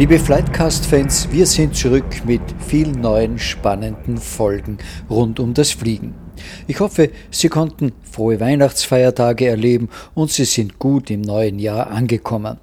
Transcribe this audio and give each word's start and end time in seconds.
Liebe 0.00 0.18
Flightcast-Fans, 0.18 1.28
wir 1.30 1.44
sind 1.44 1.76
zurück 1.76 2.24
mit 2.24 2.40
vielen 2.66 3.02
neuen 3.02 3.38
spannenden 3.38 4.16
Folgen 4.16 4.78
rund 5.10 5.38
um 5.38 5.52
das 5.52 5.72
Fliegen. 5.72 6.14
Ich 6.66 6.80
hoffe, 6.80 7.10
Sie 7.30 7.50
konnten 7.50 7.92
frohe 8.10 8.40
Weihnachtsfeiertage 8.40 9.46
erleben 9.46 9.90
und 10.14 10.30
Sie 10.30 10.46
sind 10.46 10.78
gut 10.78 11.10
im 11.10 11.20
neuen 11.20 11.58
Jahr 11.58 11.90
angekommen. 11.90 12.56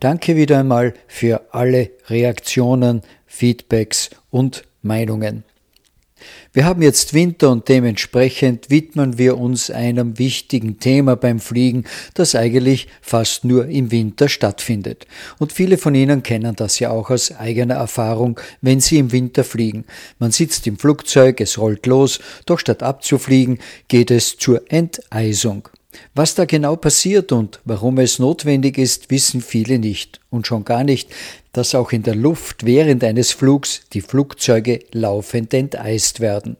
Danke 0.00 0.34
wieder 0.34 0.60
einmal 0.60 0.94
für 1.08 1.52
alle 1.52 1.90
Reaktionen, 2.06 3.02
Feedbacks 3.26 4.08
und 4.30 4.64
Meinungen. 4.80 5.44
Wir 6.52 6.64
haben 6.64 6.82
jetzt 6.82 7.14
Winter 7.14 7.50
und 7.50 7.68
dementsprechend 7.68 8.70
widmen 8.70 9.18
wir 9.18 9.38
uns 9.38 9.70
einem 9.70 10.18
wichtigen 10.18 10.78
Thema 10.80 11.16
beim 11.16 11.40
Fliegen, 11.40 11.84
das 12.14 12.34
eigentlich 12.34 12.88
fast 13.00 13.44
nur 13.44 13.66
im 13.66 13.90
Winter 13.90 14.28
stattfindet. 14.28 15.06
Und 15.38 15.52
viele 15.52 15.78
von 15.78 15.94
Ihnen 15.94 16.22
kennen 16.22 16.56
das 16.56 16.78
ja 16.78 16.90
auch 16.90 17.10
aus 17.10 17.32
eigener 17.32 17.74
Erfahrung, 17.74 18.40
wenn 18.62 18.80
Sie 18.80 18.98
im 18.98 19.12
Winter 19.12 19.44
fliegen. 19.44 19.84
Man 20.18 20.32
sitzt 20.32 20.66
im 20.66 20.78
Flugzeug, 20.78 21.40
es 21.40 21.58
rollt 21.58 21.86
los, 21.86 22.18
doch 22.46 22.58
statt 22.58 22.82
abzufliegen 22.82 23.58
geht 23.88 24.10
es 24.10 24.36
zur 24.36 24.62
Enteisung. 24.70 25.68
Was 26.14 26.34
da 26.34 26.44
genau 26.44 26.76
passiert 26.76 27.32
und 27.32 27.60
warum 27.64 27.98
es 27.98 28.18
notwendig 28.18 28.78
ist, 28.78 29.10
wissen 29.10 29.40
viele 29.40 29.78
nicht. 29.78 30.20
Und 30.30 30.46
schon 30.46 30.64
gar 30.64 30.84
nicht, 30.84 31.10
dass 31.52 31.74
auch 31.74 31.92
in 31.92 32.02
der 32.02 32.14
Luft 32.14 32.64
während 32.64 33.04
eines 33.04 33.32
Flugs 33.32 33.82
die 33.92 34.00
Flugzeuge 34.00 34.80
laufend 34.92 35.54
enteist 35.54 36.20
werden. 36.20 36.56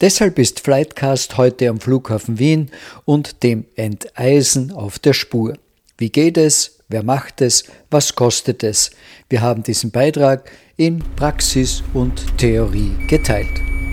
Deshalb 0.00 0.38
ist 0.38 0.60
Flightcast 0.60 1.36
heute 1.36 1.68
am 1.68 1.80
Flughafen 1.80 2.38
Wien 2.38 2.70
und 3.04 3.42
dem 3.42 3.64
Enteisen 3.76 4.72
auf 4.72 4.98
der 4.98 5.12
Spur. 5.12 5.54
Wie 5.96 6.10
geht 6.10 6.36
es? 6.36 6.78
Wer 6.88 7.02
macht 7.02 7.40
es? 7.40 7.64
Was 7.90 8.14
kostet 8.14 8.62
es? 8.62 8.90
Wir 9.28 9.40
haben 9.40 9.62
diesen 9.62 9.90
Beitrag 9.90 10.50
in 10.76 10.98
Praxis 11.16 11.82
und 11.94 12.36
Theorie 12.36 12.92
geteilt. 13.08 13.83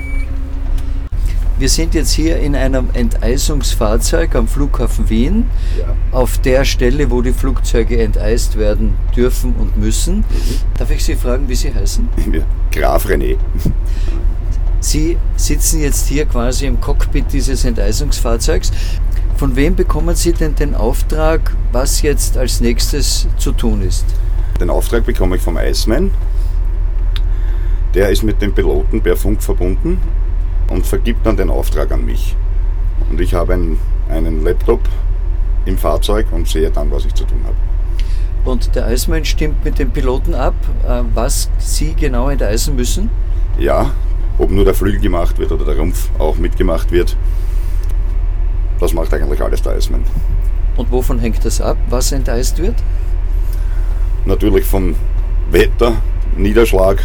Wir 1.61 1.69
sind 1.69 1.93
jetzt 1.93 2.13
hier 2.13 2.39
in 2.39 2.55
einem 2.55 2.89
Enteisungsfahrzeug 2.91 4.33
am 4.33 4.47
Flughafen 4.47 5.11
Wien, 5.11 5.45
ja. 5.77 5.95
auf 6.11 6.39
der 6.39 6.65
Stelle, 6.65 7.11
wo 7.11 7.21
die 7.21 7.33
Flugzeuge 7.33 8.01
enteist 8.01 8.57
werden 8.57 8.95
dürfen 9.15 9.53
und 9.53 9.77
müssen. 9.77 10.17
Mhm. 10.17 10.25
Darf 10.79 10.89
ich 10.89 11.05
Sie 11.05 11.15
fragen, 11.15 11.47
wie 11.47 11.53
Sie 11.53 11.71
heißen? 11.71 12.09
Graf 12.71 13.05
René. 13.05 13.37
Sie 14.79 15.19
sitzen 15.35 15.81
jetzt 15.81 16.07
hier 16.07 16.25
quasi 16.25 16.65
im 16.65 16.81
Cockpit 16.81 17.25
dieses 17.31 17.63
Enteisungsfahrzeugs. 17.63 18.71
Von 19.37 19.55
wem 19.55 19.75
bekommen 19.75 20.15
Sie 20.15 20.33
denn 20.33 20.55
den 20.55 20.73
Auftrag, 20.73 21.55
was 21.71 22.01
jetzt 22.01 22.37
als 22.39 22.59
nächstes 22.59 23.27
zu 23.37 23.51
tun 23.51 23.83
ist? 23.83 24.05
Den 24.59 24.71
Auftrag 24.71 25.05
bekomme 25.05 25.35
ich 25.35 25.43
vom 25.43 25.59
Iceman. 25.59 26.09
Der 27.93 28.09
ist 28.09 28.23
mit 28.23 28.41
dem 28.41 28.51
Piloten 28.51 28.99
per 28.99 29.15
Funk 29.15 29.43
verbunden 29.43 29.99
und 30.71 30.85
vergibt 30.87 31.25
dann 31.25 31.37
den 31.37 31.49
Auftrag 31.49 31.91
an 31.91 32.05
mich. 32.05 32.35
Und 33.09 33.19
ich 33.19 33.33
habe 33.33 33.53
einen, 33.53 33.77
einen 34.09 34.43
Laptop 34.43 34.81
im 35.65 35.77
Fahrzeug 35.77 36.27
und 36.31 36.47
sehe 36.47 36.71
dann, 36.71 36.89
was 36.91 37.05
ich 37.05 37.13
zu 37.13 37.25
tun 37.25 37.41
habe. 37.43 37.55
Und 38.43 38.75
der 38.75 38.87
Eismann 38.87 39.23
stimmt 39.25 39.63
mit 39.63 39.77
dem 39.77 39.91
Piloten 39.91 40.33
ab, 40.33 40.55
äh, 40.87 41.01
was 41.13 41.49
Sie 41.59 41.93
genau 41.93 42.29
enteisen 42.29 42.75
müssen? 42.75 43.09
Ja, 43.59 43.91
ob 44.39 44.49
nur 44.49 44.65
der 44.65 44.73
Flügel 44.73 44.99
gemacht 44.99 45.37
wird 45.37 45.51
oder 45.51 45.65
der 45.65 45.77
Rumpf 45.77 46.09
auch 46.17 46.37
mitgemacht 46.37 46.91
wird, 46.91 47.15
das 48.79 48.93
macht 48.93 49.13
eigentlich 49.13 49.41
alles 49.41 49.61
der 49.61 49.73
Eismann. 49.73 50.03
Und 50.77 50.91
wovon 50.91 51.19
hängt 51.19 51.45
das 51.45 51.61
ab, 51.61 51.77
was 51.89 52.11
enteist 52.11 52.57
wird? 52.57 52.75
Natürlich 54.25 54.65
vom 54.65 54.95
Wetter, 55.51 55.93
Niederschlag, 56.35 56.97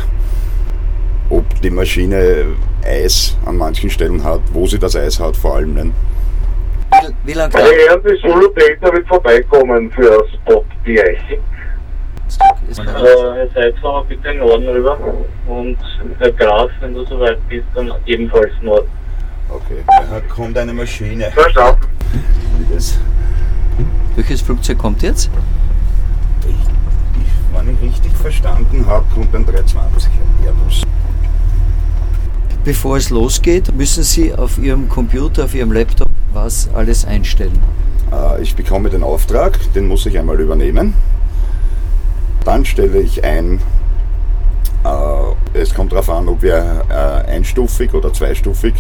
ob 1.29 1.61
die 1.61 1.71
Maschine 1.71 2.47
Eis 2.87 3.37
an 3.45 3.57
manchen 3.57 3.91
Stellen 3.91 4.23
hat, 4.23 4.41
wo 4.53 4.67
sie 4.67 4.79
das 4.79 4.97
Eis 4.97 5.19
hat 5.21 5.37
vor 5.37 5.57
allem. 5.57 5.75
Ne? 5.75 5.91
Wie, 6.91 7.31
wie 7.31 7.33
lange 7.35 7.53
kann 7.53 7.63
ja, 7.87 7.97
die 7.97 8.21
Solo 8.21 8.49
Data 8.49 8.95
wird 8.95 9.07
vorbeikommen 9.07 9.91
für 9.91 10.03
das 10.03 10.31
Spot-Bereich. 10.41 11.19
Äh, 11.31 12.83
Herr 12.85 13.49
Seitfahrer, 13.55 14.05
bitte 14.05 14.29
in 14.29 14.39
Norden 14.39 14.69
rüber 14.69 14.99
und 15.47 15.79
Herr 16.19 16.33
Graf, 16.33 16.71
wenn 16.81 16.95
du 16.95 17.05
soweit 17.05 17.39
bist, 17.49 17.67
dann 17.75 17.93
ebenfalls 18.07 18.51
Norden. 18.63 18.89
Okay, 19.49 19.85
da 19.87 20.21
kommt 20.35 20.59
eine 20.59 20.73
Maschine. 20.73 21.31
Verstanden. 21.31 21.87
Welches 24.17 24.43
Flugzeug 24.43 24.79
kommt 24.79 25.03
jetzt? 25.03 25.31
Ich, 26.41 26.49
ich, 26.49 27.57
wenn 27.57 27.75
ich 27.75 27.83
richtig 27.83 28.13
verstanden 28.17 28.85
habe, 28.87 29.05
kommt 29.15 29.35
ein 29.35 29.47
320 29.47 30.11
Airbus. 30.45 30.83
Bevor 32.67 32.97
es 32.97 33.11
losgeht, 33.11 33.73
müssen 33.77 34.03
Sie 34.03 34.35
auf 34.35 34.59
Ihrem 34.59 34.89
Computer, 34.89 35.45
auf 35.45 35.55
Ihrem 35.55 35.71
Laptop 35.71 36.09
was 36.33 36.69
alles 36.75 37.05
einstellen? 37.05 37.57
Äh, 38.11 38.43
ich 38.43 38.57
bekomme 38.57 38.91
den 38.91 39.05
Auftrag, 39.05 39.57
den 39.75 39.87
muss 39.87 40.05
ich 40.05 40.19
einmal 40.19 40.41
übernehmen. 40.41 40.95
Dann 42.45 42.65
stelle 42.65 42.99
ich 42.99 43.23
ein, 43.23 43.61
äh, 44.85 45.57
es 45.57 45.75
kommt 45.75 45.93
darauf 45.93 46.11
an, 46.11 46.27
ob 46.27 46.43
wir 46.43 46.85
äh, 46.89 47.31
einstufig 47.31 47.95
oder 47.95 48.13
zweistufig 48.13 48.75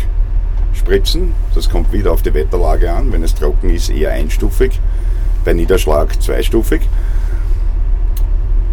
spritzen. 0.75 1.33
Das 1.55 1.71
kommt 1.71 1.93
wieder 1.93 2.11
auf 2.11 2.23
die 2.23 2.35
Wetterlage 2.35 2.91
an. 2.91 3.13
Wenn 3.13 3.23
es 3.23 3.37
trocken 3.37 3.71
ist, 3.71 3.91
eher 3.91 4.11
einstufig. 4.11 4.81
Bei 5.45 5.53
Niederschlag 5.53 6.21
zweistufig. 6.21 6.81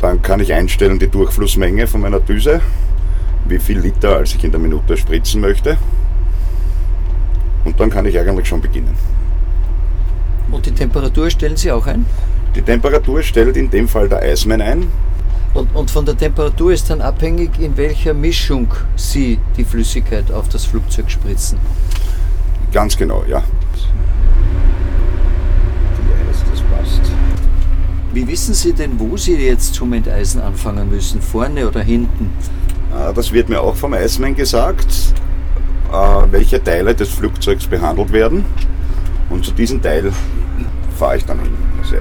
Dann 0.02 0.24
kann 0.24 0.40
ich 0.40 0.52
einstellen 0.54 0.98
die 0.98 1.08
Durchflussmenge 1.08 1.86
von 1.86 2.02
meiner 2.02 2.20
Düse 2.20 2.62
wie 3.46 3.60
viel 3.60 3.80
Liter 3.80 4.18
als 4.18 4.36
ich 4.36 4.44
in 4.44 4.52
der 4.52 4.60
Minute 4.60 4.98
spritzen 4.98 5.42
möchte. 5.42 5.78
Und 7.66 7.80
dann 7.80 7.90
kann 7.90 8.06
ich 8.06 8.18
eigentlich 8.18 8.48
schon 8.48 8.62
beginnen. 8.62 8.96
Und 10.52 10.66
die 10.66 10.72
Temperatur 10.72 11.30
stellen 11.30 11.58
Sie 11.58 11.72
auch 11.72 11.88
ein? 11.88 12.06
Die 12.56 12.62
Temperatur 12.62 13.24
stellt 13.24 13.58
in 13.58 13.70
dem 13.70 13.88
Fall 13.88 14.08
der 14.08 14.20
Eismann 14.20 14.62
ein. 14.62 14.88
Und, 15.54 15.76
und 15.76 15.92
von 15.92 16.06
der 16.06 16.18
Temperatur 16.18 16.74
ist 16.74 16.90
dann 16.90 17.02
abhängig, 17.02 17.60
in 17.60 17.78
welcher 17.78 18.14
Mischung 18.14 18.68
Sie 18.96 19.40
die 19.56 19.64
Flüssigkeit 19.64 20.32
auf 20.32 20.50
das 20.50 20.66
Flugzeug 20.66 21.10
spritzen. 21.10 21.60
Ganz 22.72 22.98
genau, 22.98 23.24
ja. 23.28 23.44
Die 25.98 26.30
Eis, 26.30 26.44
das 26.50 26.62
passt. 26.62 27.02
Wie 28.14 28.28
wissen 28.28 28.54
Sie 28.54 28.74
denn, 28.74 29.00
wo 29.00 29.16
Sie 29.16 29.36
jetzt 29.36 29.76
zum 29.76 29.94
Enteisen 29.94 30.42
anfangen 30.42 30.90
müssen? 30.90 31.22
Vorne 31.22 31.68
oder 31.68 31.82
hinten? 31.82 32.32
Äh, 32.94 33.14
das 33.14 33.32
wird 33.32 33.50
mir 33.50 33.62
auch 33.62 33.76
vom 33.76 33.94
Eismann 33.94 34.36
gesagt, 34.36 35.14
äh, 35.92 36.32
welche 36.32 36.64
Teile 36.64 36.94
des 36.96 37.10
Flugzeugs 37.10 37.68
behandelt 37.68 38.12
werden. 38.12 38.46
Und 39.30 39.46
zu 39.46 39.52
diesem 39.52 39.82
Teil 39.82 40.12
fahre 40.98 41.18
ich 41.18 41.26
dann 41.26 41.40
hin. 41.40 41.54
Also, 41.82 41.96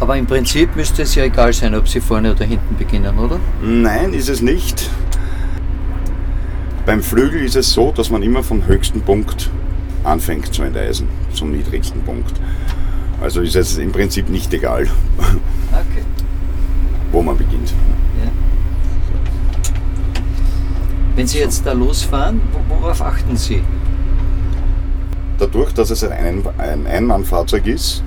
Aber 0.00 0.16
im 0.16 0.26
Prinzip 0.26 0.74
müsste 0.76 1.02
es 1.02 1.14
ja 1.14 1.24
egal 1.24 1.52
sein, 1.52 1.74
ob 1.74 1.88
Sie 1.88 2.00
vorne 2.00 2.32
oder 2.32 2.44
hinten 2.44 2.76
beginnen, 2.76 3.18
oder? 3.18 3.38
Nein, 3.62 4.12
ist 4.12 4.28
es 4.28 4.40
nicht. 4.40 4.90
Beim 6.84 7.02
Flügel 7.02 7.42
ist 7.42 7.56
es 7.56 7.72
so, 7.72 7.92
dass 7.92 8.10
man 8.10 8.22
immer 8.22 8.42
vom 8.42 8.66
höchsten 8.66 9.00
Punkt 9.00 9.50
anfängt 10.02 10.52
zu 10.52 10.62
enteisen, 10.62 11.08
zum 11.32 11.52
niedrigsten 11.52 12.02
Punkt. 12.02 12.34
Also 13.22 13.40
ist 13.40 13.56
es 13.56 13.78
im 13.78 13.90
Prinzip 13.90 14.28
nicht 14.28 14.52
egal, 14.52 14.82
okay. 15.70 16.04
wo 17.10 17.22
man 17.22 17.38
beginnt. 17.38 17.72
Wenn 21.14 21.26
Sie 21.26 21.38
jetzt 21.38 21.64
da 21.64 21.72
losfahren, 21.72 22.40
worauf 22.68 23.00
achten 23.00 23.36
Sie? 23.36 23.62
Dadurch, 25.38 25.72
dass 25.72 25.90
es 25.90 26.04
ein, 26.04 26.42
ein 26.58 26.86
Einmannfahrzeug 26.86 27.66
ist, 27.66 28.02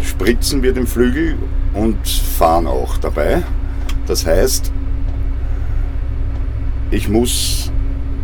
spritzen 0.00 0.62
wir 0.62 0.72
den 0.72 0.86
Flügel 0.86 1.36
und 1.74 2.06
fahren 2.06 2.66
auch 2.66 2.96
dabei. 2.98 3.42
Das 4.06 4.26
heißt, 4.26 4.72
ich 6.90 7.08
muss 7.08 7.70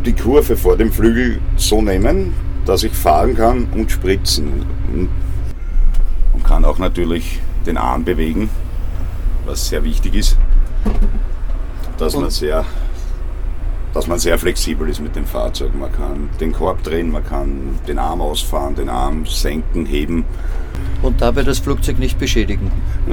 die 0.04 0.12
Kurve 0.12 0.56
vor 0.56 0.76
dem 0.76 0.92
Flügel 0.92 1.40
so 1.56 1.82
nehmen, 1.82 2.34
dass 2.64 2.82
ich 2.82 2.92
fahren 2.92 3.34
kann 3.34 3.66
und 3.72 3.90
spritzen. 3.90 4.66
Und 4.92 5.08
kann 6.48 6.64
auch 6.64 6.78
natürlich 6.78 7.40
den 7.66 7.76
Arm 7.76 8.04
bewegen, 8.04 8.48
was 9.44 9.68
sehr 9.68 9.84
wichtig 9.84 10.14
ist. 10.14 10.38
Dass 11.98 12.14
man 12.16 12.30
sehr 12.30 12.64
dass 13.94 14.06
man 14.06 14.18
sehr 14.18 14.38
flexibel 14.38 14.88
ist 14.88 15.00
mit 15.00 15.16
dem 15.16 15.26
Fahrzeug. 15.26 15.74
Man 15.74 15.90
kann 15.92 16.28
den 16.40 16.52
Korb 16.52 16.82
drehen, 16.82 17.10
man 17.10 17.24
kann 17.24 17.78
den 17.88 17.98
Arm 17.98 18.20
ausfahren, 18.20 18.74
den 18.74 18.88
Arm 18.88 19.26
senken, 19.26 19.86
heben. 19.86 20.24
Und 21.02 21.20
dabei 21.20 21.42
das 21.42 21.58
Flugzeug 21.58 21.98
nicht 21.98 22.18
beschädigen. 22.18 22.70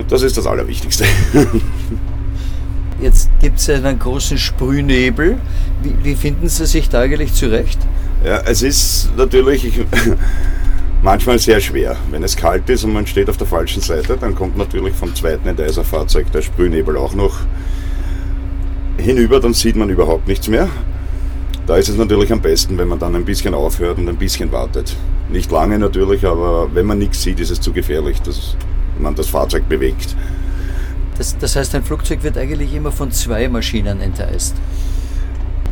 Das 0.09 0.21
ist 0.21 0.37
das 0.37 0.45
Allerwichtigste. 0.45 1.05
Jetzt 3.01 3.29
gibt 3.41 3.59
es 3.59 3.69
einen 3.69 3.99
großen 3.99 4.37
Sprühnebel. 4.37 5.37
Wie, 5.81 5.95
wie 6.03 6.15
finden 6.15 6.49
Sie 6.49 6.65
sich 6.65 6.89
da 6.89 7.01
eigentlich 7.01 7.33
zurecht? 7.33 7.79
Ja, 8.23 8.41
es 8.45 8.61
ist 8.61 9.09
natürlich 9.17 9.81
manchmal 11.01 11.39
sehr 11.39 11.59
schwer. 11.59 11.97
Wenn 12.11 12.23
es 12.23 12.35
kalt 12.35 12.69
ist 12.69 12.83
und 12.83 12.93
man 12.93 13.05
steht 13.05 13.29
auf 13.29 13.37
der 13.37 13.47
falschen 13.47 13.81
Seite, 13.81 14.17
dann 14.17 14.35
kommt 14.35 14.57
natürlich 14.57 14.95
vom 14.95 15.13
zweiten 15.13 15.47
Enteiserfahrzeug 15.47 16.31
der 16.31 16.41
Sprühnebel 16.41 16.97
auch 16.97 17.13
noch 17.13 17.39
hinüber, 19.05 19.39
dann 19.39 19.53
sieht 19.53 19.75
man 19.75 19.89
überhaupt 19.89 20.27
nichts 20.27 20.47
mehr. 20.47 20.67
Da 21.67 21.77
ist 21.77 21.89
es 21.89 21.97
natürlich 21.97 22.31
am 22.31 22.41
besten, 22.41 22.77
wenn 22.77 22.87
man 22.87 22.99
dann 22.99 23.15
ein 23.15 23.25
bisschen 23.25 23.53
aufhört 23.53 23.97
und 23.97 24.09
ein 24.09 24.17
bisschen 24.17 24.51
wartet. 24.51 24.95
Nicht 25.29 25.51
lange 25.51 25.79
natürlich, 25.79 26.25
aber 26.25 26.73
wenn 26.73 26.85
man 26.85 26.99
nichts 26.99 27.23
sieht, 27.23 27.39
ist 27.39 27.49
es 27.49 27.61
zu 27.61 27.71
gefährlich, 27.71 28.21
dass 28.21 28.55
man 28.99 29.15
das 29.15 29.27
Fahrzeug 29.27 29.67
bewegt. 29.69 30.15
Das, 31.17 31.37
das 31.37 31.55
heißt, 31.55 31.73
ein 31.75 31.83
Flugzeug 31.83 32.23
wird 32.23 32.37
eigentlich 32.37 32.73
immer 32.73 32.91
von 32.91 33.11
zwei 33.11 33.47
Maschinen 33.47 34.01
enteist. 34.01 34.55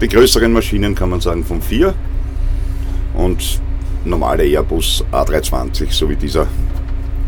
Die 0.01 0.07
größeren 0.07 0.51
Maschinen 0.51 0.95
kann 0.95 1.09
man 1.09 1.21
sagen 1.21 1.43
von 1.43 1.61
vier 1.61 1.93
und 3.13 3.61
normale 4.05 4.43
Airbus 4.43 5.03
A320, 5.11 5.91
so 5.91 6.09
wie 6.09 6.15
dieser 6.15 6.47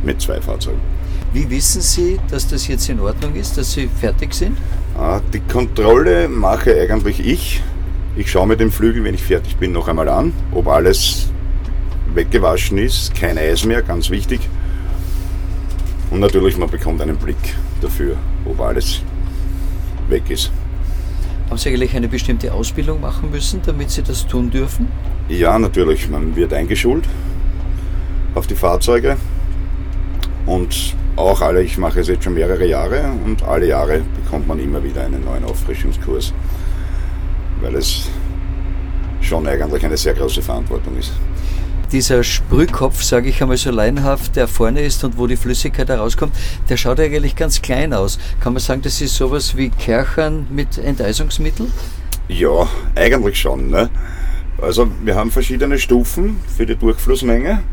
mit 0.04 0.22
zwei 0.22 0.42
Fahrzeugen. 0.42 0.80
Wie 1.34 1.50
wissen 1.50 1.82
Sie, 1.82 2.20
dass 2.30 2.48
das 2.48 2.68
jetzt 2.68 2.90
in 2.90 3.00
Ordnung 3.00 3.36
ist, 3.36 3.58
dass 3.58 3.74
Sie 3.74 3.88
fertig 3.88 4.34
sind? 4.34 4.58
Ah, 4.98 5.20
Die 5.34 5.40
Kontrolle 5.42 6.30
mache 6.30 6.74
eigentlich 6.80 7.20
ich. 7.26 7.62
Ich 8.16 8.32
schaue 8.32 8.48
mir 8.48 8.56
den 8.56 8.72
Flügel, 8.72 9.04
wenn 9.04 9.14
ich 9.14 9.24
fertig 9.24 9.58
bin, 9.58 9.74
noch 9.74 9.90
einmal 9.90 10.08
an, 10.08 10.32
ob 10.54 10.68
alles 10.68 11.30
weggewaschen 12.14 12.78
ist, 12.78 13.14
kein 13.14 13.38
Eis 13.38 13.66
mehr, 13.66 13.82
ganz 13.82 14.10
wichtig. 14.10 14.40
Und 16.12 16.22
natürlich, 16.22 16.58
man 16.58 16.70
bekommt 16.70 17.02
einen 17.02 17.18
Blick 17.18 17.36
dafür, 17.82 18.16
ob 18.46 18.62
alles 18.62 19.02
weg 20.08 20.24
ist. 20.30 20.50
Haben 21.50 21.58
Sie 21.58 21.70
eigentlich 21.70 21.94
eine 21.96 22.08
bestimmte 22.08 22.54
Ausbildung 22.54 23.02
machen 23.02 23.32
müssen, 23.32 23.62
damit 23.66 23.92
Sie 23.92 24.02
das 24.02 24.26
tun 24.26 24.50
dürfen? 24.50 24.88
Ja, 25.28 25.60
natürlich, 25.60 26.10
man 26.10 26.36
wird 26.38 26.54
eingeschult 26.54 27.04
auf 28.34 28.48
die 28.48 28.56
Fahrzeuge 28.56 29.18
und 30.46 30.96
auch 31.16 31.42
alle, 31.42 31.64
ich 31.64 31.78
mache 31.78 32.02
es 32.02 32.08
jetzt 32.08 32.24
schon 32.24 32.34
mehrere 32.34 32.66
Jahre 32.66 33.12
und 33.24 33.44
alle 33.44 33.68
Jahre 33.68 34.02
bekommt 34.24 34.48
man 34.48 34.60
immer 34.60 34.84
wieder 34.84 35.04
einen 35.04 35.24
neuen 35.24 35.44
Auffrischungskurs, 35.46 36.34
weil 37.62 37.76
es 37.76 38.10
schon 39.22 39.48
eigentlich 39.48 39.86
eine 39.86 39.98
sehr 39.98 40.14
große 40.14 40.42
Verantwortung 40.42 40.98
ist. 40.98 41.14
Dieser 41.92 42.24
Sprühkopf, 42.24 43.04
sage 43.04 43.30
ich 43.30 43.42
einmal 43.42 43.58
so 43.58 43.72
laienhaft, 43.72 44.36
der 44.36 44.48
vorne 44.48 44.82
ist 44.82 45.04
und 45.04 45.18
wo 45.18 45.28
die 45.28 45.38
Flüssigkeit 45.38 45.88
herauskommt, 45.88 46.36
der 46.68 46.78
schaut 46.78 47.00
eigentlich 47.00 47.36
ganz 47.36 47.62
klein 47.62 47.94
aus. 47.94 48.20
Kann 48.40 48.54
man 48.54 48.62
sagen, 48.62 48.82
das 48.82 49.00
ist 49.02 49.16
sowas 49.16 49.56
wie 49.56 49.70
Kerchern 49.70 50.48
mit 50.50 50.78
Enteisungsmittel? 50.78 51.68
Ja, 52.28 52.68
eigentlich 52.96 53.40
schon. 53.40 53.70
Ne? 53.70 53.90
Also 54.62 54.88
wir 55.04 55.16
haben 55.16 55.32
verschiedene 55.32 55.78
Stufen 55.78 56.38
für 56.58 56.66
die 56.66 56.76
Durchflussmenge 56.76 57.64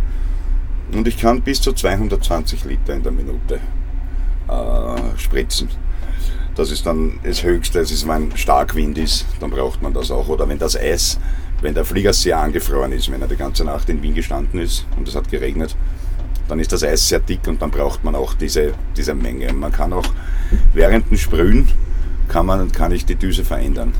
und 0.94 1.06
ich 1.08 1.18
kann 1.18 1.40
bis 1.42 1.60
zu 1.60 1.72
220 1.72 2.64
Liter 2.64 2.94
in 2.94 3.02
der 3.02 3.12
Minute 3.12 3.60
äh, 4.48 5.18
spritzen. 5.18 5.68
Das 6.54 6.70
ist 6.70 6.84
dann 6.84 7.18
das 7.24 7.42
Höchste. 7.42 7.80
Es 7.80 7.90
ist, 7.90 8.06
wenn 8.06 8.36
Starkwind 8.36 8.98
ist, 8.98 9.26
dann 9.40 9.50
braucht 9.50 9.80
man 9.80 9.94
das 9.94 10.10
auch. 10.10 10.28
Oder 10.28 10.46
wenn 10.48 10.58
das 10.58 10.76
Eis, 10.76 11.18
wenn 11.62 11.74
der 11.74 11.84
Flieger 11.84 12.12
sehr 12.12 12.38
angefroren 12.38 12.92
ist, 12.92 13.10
wenn 13.10 13.22
er 13.22 13.28
die 13.28 13.36
ganze 13.36 13.64
Nacht 13.64 13.88
in 13.88 14.02
Wien 14.02 14.14
gestanden 14.14 14.60
ist 14.60 14.86
und 14.96 15.08
es 15.08 15.14
hat 15.14 15.30
geregnet, 15.30 15.74
dann 16.48 16.60
ist 16.60 16.72
das 16.72 16.82
Eis 16.84 17.08
sehr 17.08 17.20
dick 17.20 17.46
und 17.46 17.62
dann 17.62 17.70
braucht 17.70 18.04
man 18.04 18.14
auch 18.14 18.34
diese, 18.34 18.74
diese 18.96 19.14
Menge. 19.14 19.50
Man 19.54 19.72
kann 19.72 19.92
auch 19.94 20.06
während 20.74 21.10
dem 21.10 21.16
Sprühen 21.16 21.68
kann, 22.28 22.46
man, 22.46 22.70
kann 22.70 22.92
ich 22.92 23.06
die 23.06 23.14
Düse 23.14 23.44
verändern. 23.44 23.92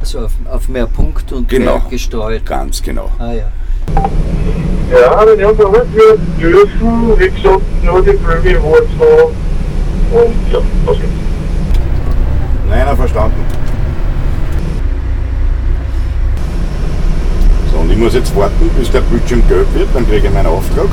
Also 0.00 0.20
auf, 0.20 0.32
auf 0.50 0.68
mehr 0.68 0.86
Punkt 0.86 1.30
und 1.32 1.48
Genau. 1.48 1.78
mehr 1.78 1.90
gestreut. 1.90 2.46
Ganz 2.46 2.82
genau. 2.82 3.10
Ah 3.18 3.32
ja. 3.32 3.52
Ja, 4.90 4.98
ja, 5.00 5.12
aber 5.12 5.36
wir 5.36 6.18
dürfen, 6.40 7.18
wie 7.18 7.30
gesagt, 7.30 7.62
nur 7.82 8.02
die 8.02 8.12
Flügel 8.12 8.60
so 8.98 9.32
und 10.16 10.52
ja, 10.52 10.60
das 10.86 10.96
ist. 10.96 11.04
Nein, 12.68 12.86
er 12.86 12.96
verstanden. 12.96 13.44
So, 17.72 17.78
und 17.78 17.90
ich 17.90 17.98
muss 17.98 18.14
jetzt 18.14 18.36
warten, 18.36 18.70
bis 18.78 18.90
der 18.90 19.00
Bildschirm 19.00 19.42
gelb 19.48 19.66
wird, 19.74 19.88
dann 19.94 20.06
kriege 20.08 20.28
ich 20.28 20.32
meinen 20.32 20.46
Auftrag. 20.46 20.88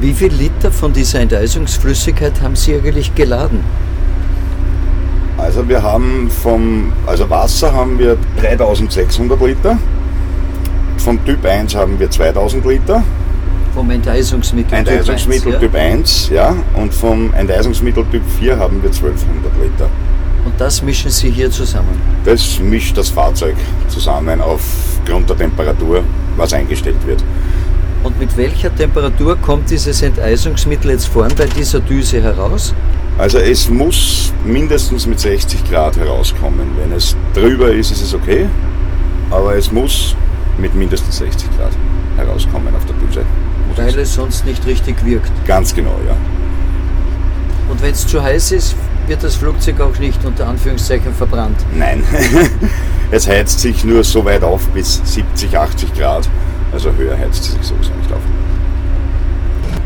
Wie 0.00 0.14
viel 0.14 0.32
Liter 0.32 0.72
von 0.72 0.92
dieser 0.92 1.20
Enteisungsflüssigkeit 1.20 2.40
haben 2.40 2.56
Sie 2.56 2.74
eigentlich 2.74 3.14
geladen? 3.14 3.62
Also 5.36 5.68
wir 5.68 5.82
haben 5.82 6.30
vom, 6.30 6.92
also 7.06 7.28
Wasser 7.30 7.72
haben 7.72 7.98
wir 7.98 8.16
3600 8.40 9.40
Liter, 9.40 9.78
vom 11.00 11.24
Typ 11.24 11.44
1 11.44 11.74
haben 11.74 11.98
wir 11.98 12.10
2000 12.10 12.64
Liter, 12.64 13.02
Vom 13.74 13.90
Enteisungsmittel. 13.90 14.78
Enteisungsmittel 14.78 15.58
Typ 15.58 15.74
1, 15.74 15.74
Typ 15.74 15.74
1, 15.74 16.28
ja, 16.30 16.56
und 16.74 16.92
vom 16.92 17.32
Enteisungsmittel 17.34 18.04
Typ 18.10 18.22
4 18.38 18.58
haben 18.58 18.82
wir 18.82 18.90
1200 18.90 19.52
Liter. 19.62 19.88
Und 20.44 20.54
das 20.58 20.82
mischen 20.82 21.10
Sie 21.10 21.30
hier 21.30 21.50
zusammen. 21.50 22.00
Das 22.24 22.58
mischt 22.58 22.96
das 22.96 23.10
Fahrzeug 23.10 23.56
zusammen 23.88 24.40
aufgrund 24.40 25.28
der 25.28 25.36
Temperatur, 25.36 26.02
was 26.36 26.52
eingestellt 26.52 27.06
wird. 27.06 27.22
Und 28.02 28.18
mit 28.18 28.34
welcher 28.36 28.74
Temperatur 28.74 29.36
kommt 29.36 29.70
dieses 29.70 30.00
Enteisungsmittel 30.00 30.92
jetzt 30.92 31.06
vorn 31.06 31.32
bei 31.36 31.44
dieser 31.44 31.80
Düse 31.80 32.22
heraus? 32.22 32.74
Also 33.18 33.38
es 33.38 33.68
muss 33.68 34.32
mindestens 34.44 35.06
mit 35.06 35.20
60 35.20 35.70
Grad 35.70 35.98
herauskommen. 35.98 36.70
Wenn 36.78 36.92
es 36.96 37.14
drüber 37.34 37.70
ist, 37.70 37.90
ist 37.90 38.02
es 38.02 38.14
okay, 38.14 38.46
aber 39.30 39.54
es 39.54 39.70
muss 39.70 40.16
mit 40.60 40.74
mindestens 40.74 41.18
60 41.18 41.48
Grad 41.56 41.72
herauskommen 42.16 42.74
auf 42.74 42.84
der. 42.84 42.94
Muss 42.96 43.78
Weil 43.78 43.98
es- 43.98 44.14
sonst 44.14 44.44
nicht 44.44 44.64
richtig 44.66 45.04
wirkt. 45.04 45.30
Ganz 45.46 45.74
genau, 45.74 45.96
ja. 46.06 46.14
Und 47.68 47.80
wenn 47.82 47.92
es 47.92 48.06
zu 48.06 48.22
heiß 48.22 48.52
ist, 48.52 48.74
wird 49.06 49.22
das 49.22 49.36
Flugzeug 49.36 49.80
auch 49.80 49.96
nicht 49.98 50.24
unter 50.24 50.46
Anführungszeichen 50.46 51.14
verbrannt. 51.14 51.56
Nein, 51.74 52.02
es 53.10 53.28
heizt 53.28 53.60
sich 53.60 53.84
nur 53.84 54.02
so 54.04 54.24
weit 54.24 54.42
auf 54.42 54.66
bis 54.68 55.00
70, 55.04 55.56
80 55.56 55.94
Grad. 55.94 56.28
Also 56.72 56.92
höher 56.92 57.16
heizt 57.16 57.44
es 57.44 57.52
sich 57.52 57.62
sowieso 57.62 57.92
nicht 57.94 58.12
auf. 58.12 58.20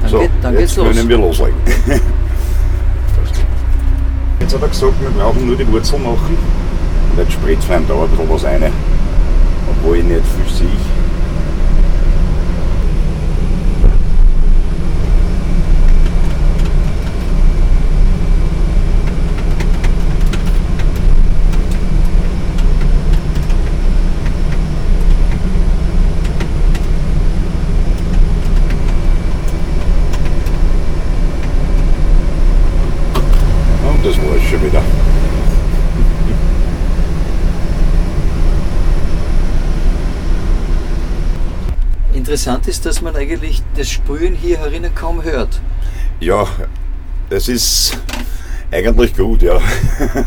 Dann, 0.00 0.10
so, 0.10 0.18
geht, 0.20 0.30
dann 0.42 0.52
jetzt 0.54 0.60
geht's 0.60 0.76
los. 0.76 0.88
können 0.96 1.08
wir 1.08 1.18
loslegen. 1.18 1.54
Jetzt 4.40 4.54
hat 4.54 4.62
er 4.62 4.68
gesagt, 4.68 4.92
wir 5.00 5.08
brauchen 5.10 5.46
nur 5.46 5.56
die 5.56 5.66
Wurzel 5.72 5.98
machen. 5.98 6.36
Und 7.12 7.18
jetzt 7.18 7.32
spritzt 7.32 7.66
man 7.68 7.86
da 7.88 7.94
ein 7.94 8.08
bisschen 8.10 8.30
was 8.30 8.44
rein. 8.44 8.62
Obwohl 9.86 9.98
ich 9.98 10.04
nicht 10.04 10.22
viel 10.24 10.54
sehe. 10.54 10.66
Und 33.86 34.06
das 34.06 34.16
war 34.16 34.36
es 34.36 34.42
schon 34.44 34.62
wieder. 34.62 34.82
Interessant 42.44 42.68
ist, 42.68 42.84
dass 42.84 43.00
man 43.00 43.16
eigentlich 43.16 43.62
das 43.74 43.88
Sprühen 43.88 44.34
hier 44.34 44.58
herinnen 44.58 44.94
kaum 44.94 45.24
hört. 45.24 45.62
Ja, 46.20 46.46
es 47.30 47.48
ist 47.48 47.96
eigentlich 48.70 49.16
gut, 49.16 49.40
ja. 49.40 49.58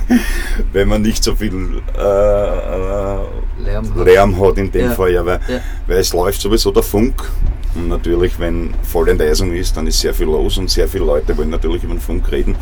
Wenn 0.73 0.87
man 0.87 1.03
nicht 1.03 1.23
so 1.23 1.35
viel 1.35 1.79
äh, 1.95 1.99
äh, 1.99 3.17
Lärm 3.63 3.95
hat. 3.95 4.05
Lärm 4.05 4.41
hat 4.41 4.57
in 4.57 4.71
dem 4.71 4.85
Ja, 4.87 4.91
Fall, 4.93 5.11
ja, 5.11 5.23
weil, 5.23 5.39
ja. 5.47 5.59
weil 5.85 5.97
es 5.97 6.11
läuft 6.11 6.41
sowieso 6.41 6.71
der 6.71 6.81
Funk. 6.81 7.23
Und 7.75 7.89
natürlich, 7.89 8.39
wenn 8.39 8.73
Vollenteisung 8.81 9.53
ist, 9.53 9.77
dann 9.77 9.85
ist 9.85 9.99
sehr 9.99 10.15
viel 10.15 10.25
los 10.25 10.57
und 10.57 10.71
sehr 10.71 10.87
viele 10.87 11.05
Leute 11.05 11.37
wollen 11.37 11.51
natürlich 11.51 11.83
über 11.83 11.93
den 11.93 12.01
Funk 12.01 12.31
reden. 12.31 12.55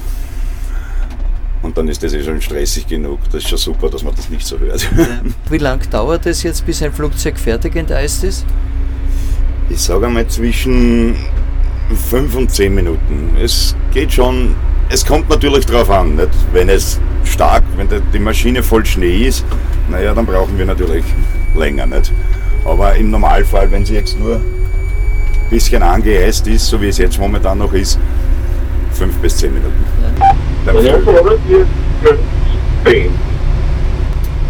Und 1.61 1.77
dann 1.77 1.87
ist 1.87 2.03
das 2.03 2.11
eh 2.11 2.21
schon 2.21 2.41
stressig 2.41 2.87
genug. 2.87 3.19
Das 3.31 3.35
ist 3.35 3.47
schon 3.47 3.57
super, 3.57 3.87
dass 3.87 4.03
man 4.03 4.13
das 4.13 4.29
nicht 4.29 4.45
so 4.45 4.59
hört. 4.59 4.85
Wie 5.49 5.59
lang 5.59 5.79
dauert 5.89 6.25
es 6.25 6.43
jetzt, 6.43 6.65
bis 6.65 6.83
ein 6.83 6.91
Flugzeug 6.91 7.39
fertig 7.39 7.77
enteist 7.77 8.25
ist? 8.25 8.45
Ich 9.69 9.81
sage 9.81 10.05
einmal 10.05 10.27
zwischen 10.27 11.15
5 12.09 12.35
und 12.35 12.51
10 12.51 12.73
Minuten. 12.73 13.35
Es 13.41 13.75
geht 13.93 14.13
schon 14.13 14.55
es 14.89 15.05
kommt 15.05 15.29
natürlich 15.29 15.65
darauf 15.65 15.89
an, 15.89 16.15
nicht? 16.15 16.29
wenn 16.53 16.69
es 16.69 16.99
stark, 17.23 17.63
wenn 17.75 17.87
die 18.13 18.19
Maschine 18.19 18.61
voll 18.61 18.85
Schnee 18.85 19.27
ist, 19.27 19.43
naja, 19.89 20.13
dann 20.13 20.25
brauchen 20.25 20.57
wir 20.57 20.65
natürlich 20.65 21.03
länger. 21.55 21.85
Nicht? 21.85 22.11
Aber 22.63 22.95
im 22.95 23.11
Normalfall, 23.11 23.69
wenn 23.71 23.85
sie 23.85 23.95
jetzt 23.95 24.19
nur 24.19 24.35
ein 24.35 24.43
bisschen 25.49 25.81
angeeist 25.81 26.47
ist, 26.47 26.67
so 26.67 26.79
wie 26.81 26.87
es 26.87 26.97
jetzt 26.97 27.19
momentan 27.19 27.57
noch 27.57 27.73
ist, 27.73 27.99
fünf 28.93 29.15
bis 29.17 29.37
zehn 29.37 29.53
Minuten. 29.53 29.83
Ja. 30.01 30.35
Der 30.65 30.81
ja. 30.81 30.97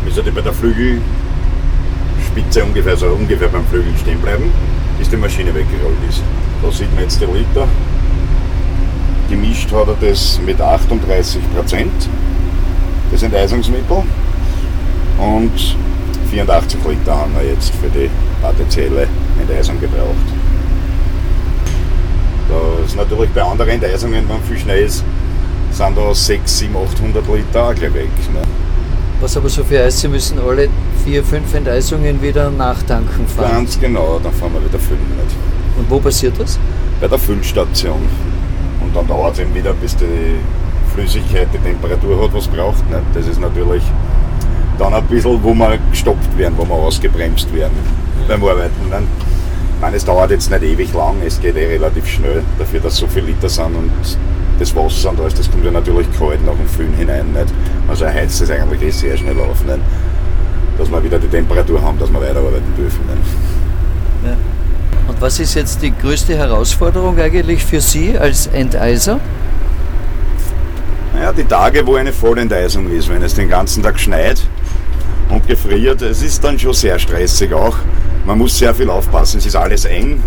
Müssen 0.04 0.24
die 0.24 0.32
bei 0.32 0.42
der 0.42 0.54
Flügelspitze 0.54 2.64
ungefähr, 2.64 2.96
so 2.96 3.08
ungefähr 3.08 3.48
beim 3.48 3.66
Flügel 3.66 3.92
stehen 4.02 4.20
bleiben, 4.20 4.52
bis 4.98 5.10
die 5.10 5.18
Maschine 5.18 5.54
weggerollt 5.54 5.98
ist. 6.10 6.22
Da 6.62 6.72
sieht 6.72 6.94
man 6.94 7.04
jetzt 7.04 7.22
den 7.22 7.34
Liter. 7.34 7.68
Gemischt 9.30 9.72
hat 9.72 9.88
er 9.88 10.10
das 10.10 10.40
mit 10.46 10.62
38 10.62 11.42
Prozent, 11.54 12.10
das 13.12 13.24
Enteisungsmittel. 13.24 14.04
Und 15.18 15.78
84 16.30 16.80
Liter 16.88 17.16
haben 17.18 17.34
wir 17.36 17.50
jetzt 17.50 17.74
für 17.76 17.90
die 17.90 18.10
partielle 18.42 19.08
Enteisung 19.42 19.80
gebraucht. 19.80 20.28
Da 22.50 22.86
ist 22.86 22.96
natürlich 22.96 23.30
bei 23.32 23.42
anderen 23.42 23.72
Enteisungen, 23.72 24.24
wenn 24.30 24.42
viel 24.44 24.58
Schnee 24.58 24.84
ist, 24.84 25.04
sind 25.72 25.98
da 25.98 26.14
6, 26.14 26.60
7, 26.60 26.76
800 26.76 27.28
Liter 27.28 27.70
auch 27.70 27.76
gleich 27.76 27.94
weg. 27.94 28.10
Ne? 28.34 28.42
Was 29.20 29.36
aber 29.36 29.50
so 29.50 29.64
viel 29.64 29.80
heißt, 29.80 30.00
Sie 30.00 30.08
müssen 30.08 30.38
alle 30.40 30.70
4, 31.06 31.24
5 31.24 31.54
Enteisungen 31.54 32.20
wieder 32.20 32.50
nachtanken 32.50 33.28
fahren. 33.28 33.52
Ganz 33.52 33.80
genau, 33.80 34.20
dann 34.24 34.34
fahren 34.34 34.54
wir 34.54 34.66
wieder 34.68 34.80
füllen. 34.80 35.00
Nicht? 35.16 35.36
Und 35.78 35.88
wo 35.88 36.00
passiert 36.00 36.34
das? 36.40 36.58
Bei 37.00 37.08
der 37.08 37.20
Füllstation. 37.20 38.02
Und 38.82 38.96
dann 38.96 39.08
dauert 39.08 39.34
es 39.34 39.40
eben 39.42 39.54
wieder, 39.54 39.74
bis 39.74 39.96
die 39.96 40.36
Flüssigkeit 40.96 41.48
die 41.54 41.60
Temperatur 41.60 42.24
hat, 42.24 42.34
was 42.34 42.48
braucht. 42.48 42.90
Nicht? 42.90 43.04
Das 43.14 43.28
ist 43.28 43.40
natürlich 43.40 43.84
dann 44.80 44.96
ein 44.96 45.04
bisschen, 45.06 45.44
wo 45.44 45.54
wir 45.54 45.78
gestoppt 45.92 46.36
werden, 46.40 46.56
wo 46.58 46.66
wir 46.66 46.74
ausgebremst 46.74 47.54
werden 47.54 47.78
beim 48.28 48.44
Arbeiten. 48.44 48.90
Dann, 48.90 49.04
ich 49.04 49.82
meine, 49.82 49.98
es 49.98 50.06
dauert 50.06 50.32
jetzt 50.32 50.50
nicht 50.50 50.64
ewig 50.64 50.92
lang, 50.92 51.18
es 51.24 51.40
geht 51.40 51.56
eh 51.56 51.68
relativ 51.68 52.08
schnell, 52.08 52.42
dafür, 52.58 52.80
dass 52.80 52.98
so 52.98 53.06
viele 53.06 53.28
Liter 53.28 53.48
sind 53.48 53.76
und 53.76 53.92
das 54.58 54.76
Wasser 54.76 55.12
und 55.12 55.20
alles, 55.20 55.36
das 55.36 55.52
kommt 55.52 55.66
ja 55.66 55.72
natürlich 55.72 56.08
kalt 56.18 56.44
nach 56.48 56.56
dem 56.56 56.68
Föhn 56.68 56.94
hinein. 56.98 57.32
Nicht? 57.32 57.54
Also 57.88 58.08
heizt 58.08 58.42
es 58.42 58.50
eigentlich 58.50 58.82
eh 58.82 58.90
sehr 58.90 59.18
schnell 59.18 59.40
auf, 59.40 59.64
nicht? 59.66 59.80
Dass 60.78 60.90
wir 60.90 61.04
wieder 61.04 61.20
die 61.20 61.28
Temperatur 61.28 61.82
haben, 61.82 61.98
dass 62.00 62.12
wir 62.12 62.20
weiterarbeiten 62.20 62.74
dürfen. 62.78 63.02
Ja. 64.24 64.36
Und 65.08 65.22
was 65.22 65.40
ist 65.40 65.54
jetzt 65.54 65.82
die 65.82 65.94
größte 65.96 66.36
Herausforderung 66.36 67.18
eigentlich 67.20 67.64
für 67.64 67.82
Sie 67.82 68.18
als 68.18 68.48
Enteiser? 68.48 69.20
Naja, 71.14 71.32
die 71.32 71.46
Tage, 71.46 71.86
wo 71.86 71.96
eine 71.96 72.12
Vollenteisung 72.12 72.90
ist, 72.92 73.10
wenn 73.10 73.22
es 73.22 73.34
den 73.34 73.48
ganzen 73.48 73.84
Tag 73.84 74.00
schneit 74.00 74.42
und 75.30 75.48
gefriert, 75.48 76.02
es 76.02 76.22
ist 76.22 76.44
dann 76.44 76.60
schon 76.60 76.74
sehr 76.74 77.00
stressig 77.00 77.54
auch. 77.54 77.78
Man 78.26 78.38
muss 78.38 78.58
sehr 78.58 78.74
viel 78.74 78.90
aufpassen, 78.90 79.38
es 79.38 79.46
ist 79.46 79.56
alles 79.56 79.86
eng, 79.86 80.22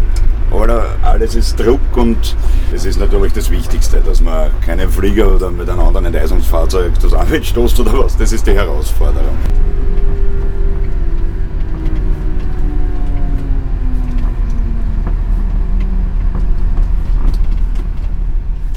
oder 0.50 0.96
alles 1.02 1.34
ist 1.34 1.58
Druck 1.58 1.80
und 1.96 2.36
das 2.72 2.84
ist 2.84 2.98
natürlich 2.98 3.32
das 3.32 3.50
Wichtigste, 3.50 4.00
dass 4.00 4.20
man 4.20 4.50
keinen 4.64 4.88
Flieger 4.88 5.34
oder 5.34 5.50
mit 5.50 5.68
einem 5.68 5.80
anderen 5.80 6.06
Enteisungsfahrzeug 6.06 6.98
zusammenstoßt 7.00 7.80
oder 7.80 7.98
was, 7.98 8.16
das 8.16 8.32
ist 8.32 8.46
die 8.46 8.52
Herausforderung. 8.52 9.36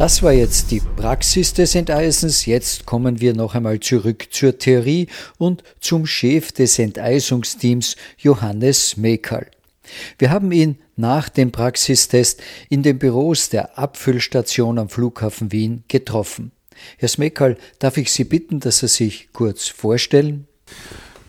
Das 0.01 0.23
war 0.23 0.31
jetzt 0.31 0.71
die 0.71 0.79
Praxis 0.79 1.53
des 1.53 1.75
Enteisens. 1.75 2.47
Jetzt 2.47 2.87
kommen 2.87 3.21
wir 3.21 3.35
noch 3.35 3.53
einmal 3.53 3.79
zurück 3.79 4.29
zur 4.31 4.57
Theorie 4.57 5.05
und 5.37 5.61
zum 5.79 6.07
Chef 6.07 6.51
des 6.51 6.79
Enteisungsteams 6.79 7.95
Johannes 8.17 8.97
Mekal. 8.97 9.45
Wir 10.17 10.31
haben 10.31 10.51
ihn 10.51 10.79
nach 10.95 11.29
dem 11.29 11.51
Praxistest 11.51 12.41
in 12.67 12.81
den 12.81 12.97
Büros 12.97 13.49
der 13.49 13.77
Abfüllstation 13.77 14.79
am 14.79 14.89
Flughafen 14.89 15.51
Wien 15.51 15.83
getroffen. 15.87 16.51
Herr 16.97 17.07
Smekal, 17.07 17.55
darf 17.77 17.97
ich 17.97 18.11
Sie 18.11 18.23
bitten, 18.23 18.59
dass 18.59 18.79
Sie 18.79 18.87
sich 18.87 19.29
kurz 19.33 19.67
vorstellen? 19.67 20.47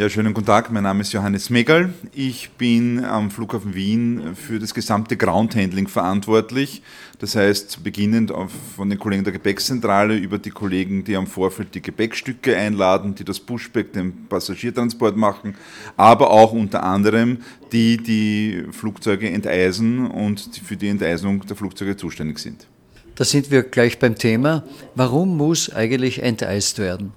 Ja, 0.02 0.08
schönen 0.08 0.34
guten 0.34 0.48
Tag. 0.48 0.72
Mein 0.72 0.82
Name 0.82 1.02
ist 1.02 1.12
Johannes 1.12 1.48
Megal. 1.48 1.94
Ich 2.12 2.50
bin 2.58 3.04
am 3.04 3.30
Flughafen 3.30 3.72
Wien 3.72 4.34
für 4.34 4.58
das 4.58 4.74
gesamte 4.74 5.16
Groundhandling 5.16 5.86
verantwortlich. 5.86 6.82
Das 7.20 7.36
heißt, 7.36 7.84
beginnend 7.84 8.32
von 8.74 8.90
den 8.90 8.98
Kollegen 8.98 9.22
der 9.22 9.32
Gepäckzentrale 9.32 10.16
über 10.16 10.38
die 10.38 10.50
Kollegen, 10.50 11.04
die 11.04 11.14
am 11.14 11.28
Vorfeld 11.28 11.76
die 11.76 11.82
Gepäckstücke 11.82 12.56
einladen, 12.56 13.14
die 13.14 13.22
das 13.22 13.38
Pushback, 13.38 13.92
den 13.92 14.26
Passagiertransport 14.26 15.16
machen, 15.16 15.54
aber 15.96 16.32
auch 16.32 16.50
unter 16.50 16.82
anderem 16.82 17.38
die, 17.70 17.96
die 17.96 18.64
Flugzeuge 18.72 19.30
enteisen 19.30 20.10
und 20.10 20.40
für 20.66 20.76
die 20.76 20.88
Enteisung 20.88 21.46
der 21.46 21.54
Flugzeuge 21.54 21.96
zuständig 21.96 22.40
sind. 22.40 22.66
Da 23.14 23.22
sind 23.22 23.52
wir 23.52 23.62
gleich 23.62 24.00
beim 24.00 24.16
Thema. 24.16 24.64
Warum 24.96 25.36
muss 25.36 25.72
eigentlich 25.72 26.24
enteist 26.24 26.80
werden? 26.80 27.12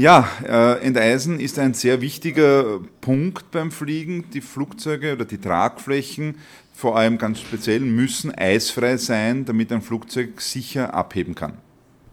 Ja, 0.00 0.26
äh, 0.48 0.82
Enteisen 0.82 1.38
ist 1.40 1.58
ein 1.58 1.74
sehr 1.74 2.00
wichtiger 2.00 2.80
Punkt 3.02 3.50
beim 3.50 3.70
Fliegen. 3.70 4.24
Die 4.32 4.40
Flugzeuge 4.40 5.12
oder 5.12 5.26
die 5.26 5.36
Tragflächen, 5.36 6.36
vor 6.72 6.96
allem 6.96 7.18
ganz 7.18 7.40
speziell, 7.40 7.80
müssen 7.80 8.34
eisfrei 8.34 8.96
sein, 8.96 9.44
damit 9.44 9.70
ein 9.70 9.82
Flugzeug 9.82 10.40
sicher 10.40 10.94
abheben 10.94 11.34
kann. 11.34 11.58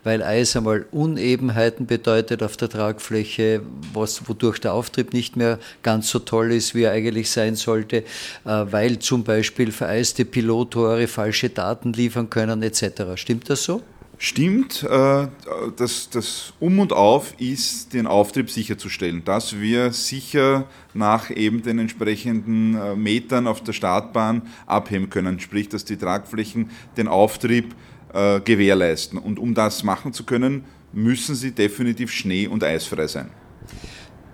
Weil 0.03 0.22
Eis 0.22 0.58
einmal 0.58 0.86
Unebenheiten 0.91 1.88
bedeutet 1.88 2.44
auf 2.44 2.58
der 2.58 2.67
Tragfläche, 2.67 3.62
was, 3.94 4.27
wodurch 4.27 4.60
der 4.60 4.74
Auftrieb 4.74 5.13
nicht 5.13 5.38
mehr 5.38 5.58
ganz 5.82 6.10
so 6.10 6.20
toll 6.20 6.51
ist, 6.51 6.75
wie 6.75 6.84
er 6.84 6.91
eigentlich 6.91 7.32
sein 7.32 7.56
sollte, 7.56 8.00
äh, 8.00 8.03
weil 8.44 9.00
zum 9.00 9.24
Beispiel 9.24 9.72
vereiste 9.72 10.25
Pilottore 10.25 11.08
falsche 11.08 11.48
Daten 11.48 11.94
liefern 11.94 12.29
können 12.29 12.62
etc. 12.63 13.15
Stimmt 13.15 13.50
das 13.50 13.63
so? 13.63 13.82
Stimmt, 14.19 14.81
äh, 14.81 15.27
das, 15.75 16.09
das 16.09 16.53
Um 16.59 16.79
und 16.79 16.91
Auf 16.91 17.39
ist, 17.39 17.93
den 17.93 18.07
Auftrieb 18.07 18.50
sicherzustellen, 18.50 19.24
dass 19.24 19.59
wir 19.59 19.91
sicher 19.93 20.65
nach 20.95 21.29
eben 21.29 21.62
den 21.62 21.77
entsprechenden 21.77 22.75
äh, 22.75 22.95
Metern 22.95 23.45
auf 23.45 23.62
der 23.62 23.74
Startbahn 23.74 24.41
abheben 24.65 25.12
können, 25.12 25.39
sprich, 25.39 25.69
dass 25.69 25.86
die 25.86 25.97
Tragflächen 25.97 26.71
den 26.97 27.07
Auftrieb 27.07 27.75
äh, 28.12 28.39
gewährleisten. 28.39 29.19
Und 29.19 29.38
um 29.38 29.53
das 29.53 29.83
machen 29.83 30.13
zu 30.13 30.24
können, 30.24 30.65
müssen 30.93 31.36
sie 31.36 31.51
definitiv 31.51 32.12
schnee- 32.12 32.47
und 32.47 32.63
eisfrei 32.63 33.05
sein. 33.05 33.29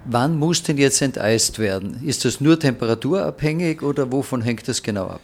Wann 0.06 0.38
muss 0.38 0.64
denn 0.64 0.78
jetzt 0.78 1.02
enteist 1.02 1.60
werden? 1.60 2.02
Ist 2.06 2.24
das 2.24 2.40
nur 2.40 2.58
temperaturabhängig 2.58 3.82
oder 3.82 4.12
wovon 4.12 4.42
hängt 4.42 4.66
das 4.68 4.82
genau 4.82 5.08
ab? 5.08 5.22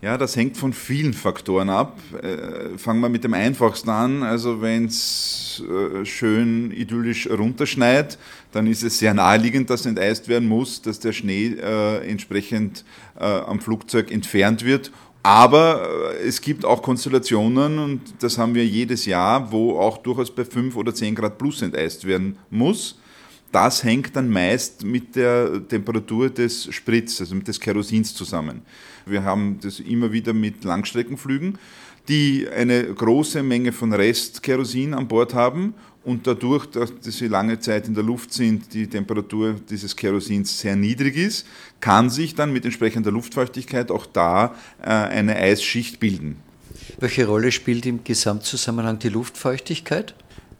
Ja, 0.00 0.16
das 0.16 0.36
hängt 0.36 0.56
von 0.56 0.72
vielen 0.72 1.12
Faktoren 1.12 1.68
ab. 1.68 1.98
Äh, 2.22 2.78
fangen 2.78 3.00
wir 3.00 3.08
mit 3.08 3.24
dem 3.24 3.34
einfachsten 3.34 3.90
an. 3.90 4.22
Also 4.22 4.60
wenn 4.62 4.84
es 4.84 5.60
äh, 5.68 6.04
schön 6.04 6.70
idyllisch 6.70 7.28
runterschneit, 7.28 8.16
dann 8.52 8.68
ist 8.68 8.84
es 8.84 9.00
sehr 9.00 9.12
naheliegend, 9.12 9.70
dass 9.70 9.86
enteist 9.86 10.28
werden 10.28 10.48
muss, 10.48 10.80
dass 10.82 11.00
der 11.00 11.12
Schnee 11.12 11.48
äh, 11.48 12.08
entsprechend 12.08 12.84
äh, 13.18 13.24
am 13.24 13.58
Flugzeug 13.58 14.12
entfernt 14.12 14.64
wird. 14.64 14.92
Aber 15.24 16.14
äh, 16.14 16.28
es 16.28 16.40
gibt 16.40 16.64
auch 16.64 16.80
Konstellationen, 16.80 17.80
und 17.80 18.00
das 18.20 18.38
haben 18.38 18.54
wir 18.54 18.64
jedes 18.64 19.04
Jahr, 19.04 19.50
wo 19.50 19.80
auch 19.80 19.98
durchaus 19.98 20.32
bei 20.32 20.44
5 20.44 20.76
oder 20.76 20.94
10 20.94 21.16
Grad 21.16 21.38
plus 21.38 21.60
enteist 21.60 22.06
werden 22.06 22.38
muss. 22.50 23.00
Das 23.50 23.82
hängt 23.82 24.14
dann 24.14 24.28
meist 24.28 24.84
mit 24.84 25.16
der 25.16 25.66
Temperatur 25.66 26.28
des 26.28 26.72
Spritz, 26.72 27.20
also 27.20 27.34
mit 27.34 27.48
des 27.48 27.58
Kerosins 27.58 28.14
zusammen. 28.14 28.62
Wir 29.10 29.24
haben 29.24 29.58
das 29.62 29.80
immer 29.80 30.12
wieder 30.12 30.32
mit 30.32 30.64
Langstreckenflügen, 30.64 31.58
die 32.08 32.48
eine 32.48 32.82
große 32.84 33.42
Menge 33.42 33.72
von 33.72 33.92
Restkerosin 33.92 34.94
an 34.94 35.08
Bord 35.08 35.34
haben 35.34 35.74
und 36.04 36.26
dadurch, 36.26 36.66
dass 36.66 36.90
sie 37.02 37.28
lange 37.28 37.60
Zeit 37.60 37.86
in 37.86 37.94
der 37.94 38.02
Luft 38.02 38.32
sind, 38.32 38.72
die 38.72 38.86
Temperatur 38.86 39.56
dieses 39.68 39.94
Kerosins 39.94 40.58
sehr 40.58 40.74
niedrig 40.74 41.16
ist, 41.16 41.46
kann 41.80 42.08
sich 42.08 42.34
dann 42.34 42.52
mit 42.52 42.64
entsprechender 42.64 43.10
Luftfeuchtigkeit 43.10 43.90
auch 43.90 44.06
da 44.06 44.54
äh, 44.80 44.88
eine 44.88 45.36
Eisschicht 45.36 46.00
bilden. 46.00 46.36
Welche 46.98 47.26
Rolle 47.26 47.52
spielt 47.52 47.84
im 47.84 48.04
Gesamtzusammenhang 48.04 48.98
die 48.98 49.10
Luftfeuchtigkeit? 49.10 50.14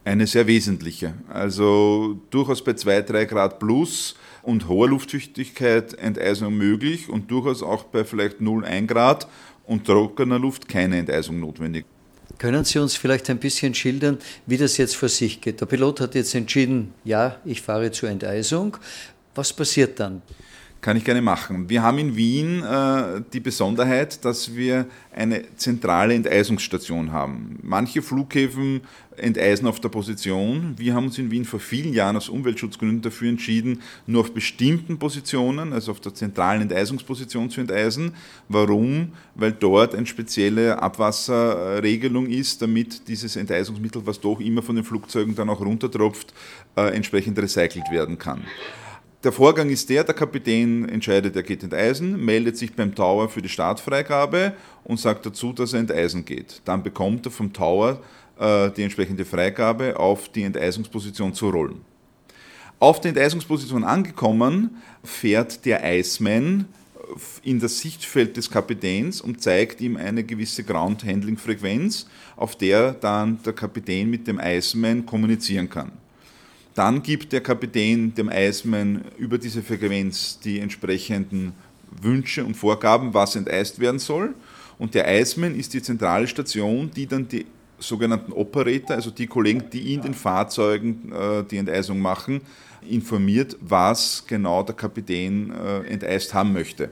Eine 0.08 0.26
sehr 0.26 0.46
wesentliche. 0.46 1.12
Also 1.28 2.18
durchaus 2.30 2.64
bei 2.64 2.72
2, 2.72 3.02
3 3.02 3.26
Grad 3.26 3.58
plus 3.58 4.14
und 4.40 4.66
hoher 4.66 4.88
Luftfeuchtigkeit 4.88 5.92
Enteisung 5.98 6.56
möglich 6.56 7.10
und 7.10 7.30
durchaus 7.30 7.62
auch 7.62 7.84
bei 7.84 8.06
vielleicht 8.06 8.40
0, 8.40 8.64
1 8.64 8.88
Grad 8.88 9.28
und 9.66 9.84
trockener 9.84 10.38
Luft 10.38 10.66
keine 10.66 10.96
Enteisung 10.96 11.40
notwendig. 11.40 11.84
Können 12.38 12.64
Sie 12.64 12.78
uns 12.78 12.96
vielleicht 12.96 13.28
ein 13.28 13.36
bisschen 13.36 13.74
schildern, 13.74 14.16
wie 14.46 14.56
das 14.56 14.78
jetzt 14.78 14.96
vor 14.96 15.10
sich 15.10 15.42
geht? 15.42 15.60
Der 15.60 15.66
Pilot 15.66 16.00
hat 16.00 16.14
jetzt 16.14 16.34
entschieden, 16.34 16.94
ja, 17.04 17.36
ich 17.44 17.60
fahre 17.60 17.90
zur 17.90 18.08
Enteisung. 18.08 18.78
Was 19.34 19.52
passiert 19.52 20.00
dann? 20.00 20.22
Kann 20.80 20.97
ich 20.97 21.04
gerne 21.04 21.23
machen. 21.23 21.68
Wir 21.68 21.82
haben 21.82 21.99
in 21.99 22.14
Wien 22.14 22.62
äh, 22.62 23.20
die 23.32 23.40
Besonderheit, 23.40 24.25
dass 24.25 24.54
wir 24.54 24.87
eine 25.12 25.42
zentrale 25.56 26.14
Enteisungsstation 26.14 27.11
haben. 27.11 27.58
Manche 27.62 28.00
Flughäfen 28.00 28.82
enteisen 29.16 29.66
auf 29.66 29.80
der 29.80 29.88
Position. 29.88 30.75
Wir 30.76 30.94
haben 30.94 31.06
uns 31.06 31.18
in 31.18 31.32
Wien 31.32 31.44
vor 31.44 31.58
vielen 31.58 31.92
Jahren 31.92 32.16
aus 32.16 32.28
Umweltschutzgründen 32.28 33.02
dafür 33.02 33.28
entschieden, 33.28 33.82
nur 34.06 34.20
auf 34.20 34.32
bestimmten 34.32 35.00
Positionen, 35.00 35.73
also 35.73 35.90
auf 35.90 35.99
der 35.99 36.14
zentralen 36.14 36.62
Enteisungsposition 36.62 37.50
zu 37.50 37.61
enteisen. 37.61 38.14
Warum? 38.49 39.14
Weil 39.35 39.50
dort 39.50 39.97
eine 39.97 40.06
spezielle 40.06 40.80
Abwasserregelung 40.80 42.26
ist, 42.26 42.62
damit 42.62 43.08
dieses 43.08 43.35
Enteisungsmittel, 43.35 44.06
was 44.06 44.20
doch 44.20 44.38
immer 44.38 44.62
von 44.62 44.76
den 44.76 44.85
Flugzeugen 44.85 45.35
dann 45.35 45.50
auch 45.50 45.61
runtertropft, 45.61 46.32
äh, 46.76 46.94
entsprechend 46.94 47.37
recycelt 47.37 47.90
werden 47.90 48.16
kann. 48.16 48.44
Der 49.25 49.32
Vorgang 49.32 49.68
ist 49.68 49.90
der, 49.90 50.04
der 50.04 50.14
Kapitän 50.14 50.88
entscheidet, 50.88 51.34
er 51.34 51.42
geht 51.42 51.64
enteisen, 51.64 52.25
meldet 52.25 52.56
sich 52.56 52.72
beim 52.72 52.94
Tower 52.94 53.28
für 53.28 53.42
die 53.42 53.48
Startfreigabe 53.48 54.52
und 54.84 55.00
sagt 55.00 55.26
dazu, 55.26 55.52
dass 55.52 55.72
er 55.72 55.80
enteisen 55.80 56.25
geht. 56.25 56.62
Dann 56.64 56.84
bekommt 56.84 57.26
er 57.26 57.32
vom 57.32 57.52
Tower 57.52 58.00
äh, 58.38 58.70
die 58.70 58.84
entsprechende 58.84 59.25
Freigabe, 59.25 59.98
auf 59.98 60.28
die 60.28 60.44
Enteisungsposition 60.44 61.34
zu 61.34 61.50
rollen. 61.50 61.80
Auf 62.78 63.00
der 63.00 63.08
Enteisungsposition 63.08 63.82
angekommen, 63.82 64.76
fährt 65.02 65.64
der 65.64 65.82
Iceman 65.98 66.66
in 67.42 67.58
das 67.58 67.80
Sichtfeld 67.80 68.37
des 68.37 68.48
Kapitäns 68.48 69.20
und 69.20 69.42
zeigt 69.42 69.80
ihm 69.80 69.96
eine 69.96 70.22
gewisse 70.22 70.62
Ground-Handling-Frequenz, 70.62 72.06
auf 72.37 72.54
der 72.54 72.92
dann 72.92 73.42
der 73.42 73.52
Kapitän 73.52 74.08
mit 74.10 74.28
dem 74.28 74.38
Iceman 74.40 75.04
kommunizieren 75.04 75.68
kann. 75.68 75.90
Dann 76.78 77.02
gibt 77.02 77.32
der 77.32 77.40
Kapitän 77.40 78.14
dem 78.14 78.28
Eismann 78.28 79.02
über 79.18 79.37
diese 79.37 79.64
Frequenz 79.64 80.38
die 80.38 80.61
entsprechenden 80.61 81.52
Wünsche 82.00 82.44
und 82.44 82.54
Vorgaben, 82.54 83.12
was 83.12 83.35
enteist 83.35 83.80
werden 83.80 83.99
soll. 83.99 84.32
Und 84.78 84.94
der 84.94 85.08
Eismann 85.08 85.56
ist 85.56 85.75
die 85.75 85.82
zentrale 85.82 86.28
Station, 86.28 86.88
die 86.94 87.08
dann 87.08 87.26
die 87.26 87.47
sogenannten 87.80 88.32
Operator, 88.32 88.94
also 88.94 89.11
die 89.11 89.26
Kollegen, 89.26 89.64
die 89.73 89.92
in 89.92 90.02
den 90.02 90.14
Fahrzeugen 90.14 91.11
äh, 91.11 91.42
die 91.42 91.56
Enteisung 91.56 91.99
machen, 91.99 92.42
informiert, 92.88 93.56
was 93.61 94.25
genau 94.25 94.62
der 94.62 94.76
Kapitän 94.76 95.50
äh, 95.50 95.78
enteist 95.80 96.32
haben 96.32 96.52
möchte. 96.52 96.90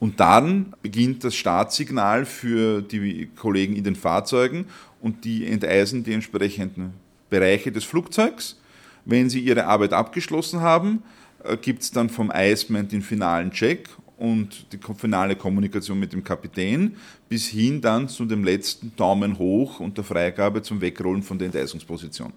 Und 0.00 0.20
dann 0.20 0.72
beginnt 0.80 1.22
das 1.22 1.34
Startsignal 1.34 2.24
für 2.24 2.80
die 2.80 3.28
Kollegen 3.36 3.76
in 3.76 3.84
den 3.84 3.94
Fahrzeugen 3.94 4.68
und 5.02 5.26
die 5.26 5.46
enteisen 5.46 6.02
die 6.02 6.14
entsprechenden 6.14 6.94
Bereiche 7.28 7.70
des 7.70 7.84
Flugzeugs 7.84 8.56
wenn 9.04 9.30
Sie 9.30 9.40
Ihre 9.40 9.66
Arbeit 9.66 9.92
abgeschlossen 9.92 10.60
haben, 10.60 11.02
äh, 11.44 11.56
gibt 11.56 11.82
es 11.82 11.90
dann 11.90 12.08
vom 12.08 12.32
Iceman 12.34 12.88
den 12.88 13.02
finalen 13.02 13.50
Check 13.50 13.88
und 14.16 14.66
die 14.72 14.78
finale 14.96 15.34
Kommunikation 15.34 15.98
mit 15.98 16.12
dem 16.12 16.22
Kapitän, 16.22 16.96
bis 17.28 17.46
hin 17.46 17.80
dann 17.80 18.08
zu 18.08 18.24
dem 18.24 18.44
letzten 18.44 18.94
Daumen 18.96 19.38
hoch 19.38 19.80
und 19.80 19.96
der 19.96 20.04
Freigabe 20.04 20.62
zum 20.62 20.80
Wegrollen 20.80 21.22
von 21.22 21.38
der 21.38 21.46
Enteisungsposition. 21.46 22.32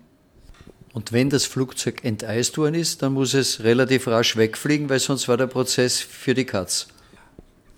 Und 0.94 1.12
wenn 1.12 1.30
das 1.30 1.46
Flugzeug 1.46 2.04
enteist 2.04 2.58
worden 2.58 2.76
ist, 2.76 3.02
dann 3.02 3.14
muss 3.14 3.34
es 3.34 3.64
relativ 3.64 4.08
rasch 4.08 4.38
wegfliegen, 4.38 4.90
weil 4.90 5.00
sonst 5.00 5.28
war 5.28 5.36
der 5.38 5.48
Prozess 5.48 6.00
für 6.00 6.34
die 6.34 6.46
Katz. 6.46 6.88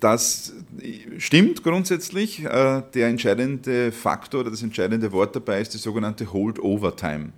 Das 0.00 0.52
stimmt 1.18 1.64
grundsätzlich. 1.64 2.44
Äh, 2.44 2.82
der 2.94 3.08
entscheidende 3.08 3.90
Faktor 3.90 4.42
oder 4.42 4.50
das 4.50 4.62
entscheidende 4.62 5.10
Wort 5.10 5.34
dabei 5.34 5.60
ist 5.60 5.74
die 5.74 5.78
sogenannte 5.78 6.32
Hold-Over-Time. 6.32 7.32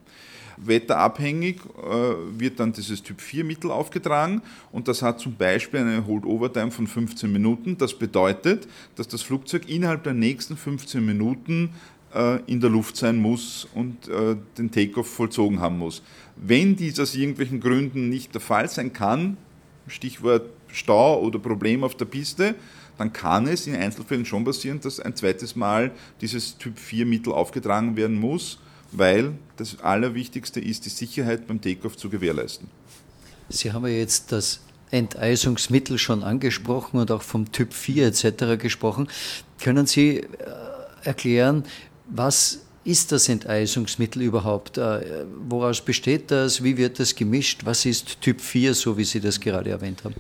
Wetterabhängig 0.57 1.57
äh, 1.57 2.38
wird 2.38 2.61
dann 2.61 2.73
dieses 2.73 3.02
Typ 3.02 3.21
4 3.21 3.45
Mittel 3.45 3.71
aufgetragen 3.71 4.42
und 4.73 4.88
das 4.88 5.02
hat 5.02 5.21
zum 5.21 5.37
Beispiel 5.37 5.80
eine 5.80 6.07
Hold-Over-Time 6.07 6.71
von 6.71 6.87
15 6.87 7.30
Minuten. 7.33 7.78
Das 7.78 7.95
bedeutet, 7.95 8.69
dass 8.97 9.09
das 9.09 9.23
Flugzeug 9.23 9.69
innerhalb 9.69 10.04
der 10.04 10.14
nächsten 10.14 10.57
15 10.57 11.04
Minuten 11.04 11.71
äh, 12.14 12.40
in 12.47 12.61
der 12.61 12.71
Luft 12.71 12.97
sein 12.97 13.16
muss 13.16 13.69
und 13.75 14.09
äh, 14.09 14.37
den 14.58 14.71
Takeoff 14.71 15.08
vollzogen 15.08 15.60
haben 15.60 15.78
muss. 15.78 16.02
Wenn 16.36 16.76
dies 16.76 16.99
aus 16.99 17.15
irgendwelchen 17.15 17.60
Gründen 17.60 18.08
nicht 18.08 18.34
der 18.34 18.41
Fall 18.41 18.69
sein 18.69 18.93
kann, 18.93 19.36
Stichwort 19.86 20.50
Stau 20.69 21.21
oder 21.21 21.39
Problem 21.39 21.84
auf 21.84 21.97
der 21.97 22.04
Piste, 22.04 22.54
dann 22.99 23.13
kann 23.13 23.47
es 23.49 23.67
in 23.67 23.75
Einzelfällen 23.75 24.25
schon 24.25 24.45
passieren, 24.45 24.80
dass 24.80 25.00
ein 25.00 25.17
zweites 25.17 25.56
Mal 25.56 25.91
dieses 26.21 26.58
Typ 26.58 26.78
4 26.78 27.06
Mittel 27.06 27.32
aufgetragen 27.32 27.97
werden 27.97 28.19
muss 28.19 28.58
weil 28.93 29.33
das 29.57 29.81
Allerwichtigste 29.81 30.61
ist, 30.61 30.85
die 30.87 30.91
Sicherheit 30.91 31.47
beim 31.47 31.61
Takeoff 31.61 31.97
zu 31.97 32.11
gewährleisten. 32.11 32.69
Sie 33.49 33.73
haben 33.73 33.87
ja 33.87 33.93
jetzt 33.93 34.33
das 34.33 34.61
Enteisungsmittel 34.91 35.99
schon 35.99 36.23
angesprochen 36.23 37.00
und 37.00 37.11
auch 37.11 37.23
vom 37.23 37.53
Typ 37.53 37.73
4 37.73 38.09
etc. 38.09 38.61
gesprochen. 38.61 39.09
Können 39.61 39.87
Sie 39.87 40.19
äh, 40.19 40.26
erklären, 41.05 41.65
was 42.09 42.61
ist 42.85 43.13
das 43.13 43.29
Enteisungsmittel 43.29 44.23
überhaupt? 44.23 44.79
Äh, 44.79 45.25
woraus 45.49 45.81
besteht 45.81 46.31
das? 46.31 46.63
Wie 46.63 46.76
wird 46.76 46.99
das 46.99 47.15
gemischt? 47.15 47.65
Was 47.65 47.85
ist 47.85 48.21
Typ 48.21 48.41
4, 48.41 48.75
so 48.75 48.97
wie 48.97 49.05
Sie 49.05 49.21
das 49.21 49.39
gerade 49.39 49.71
erwähnt 49.71 50.05
haben? 50.05 50.15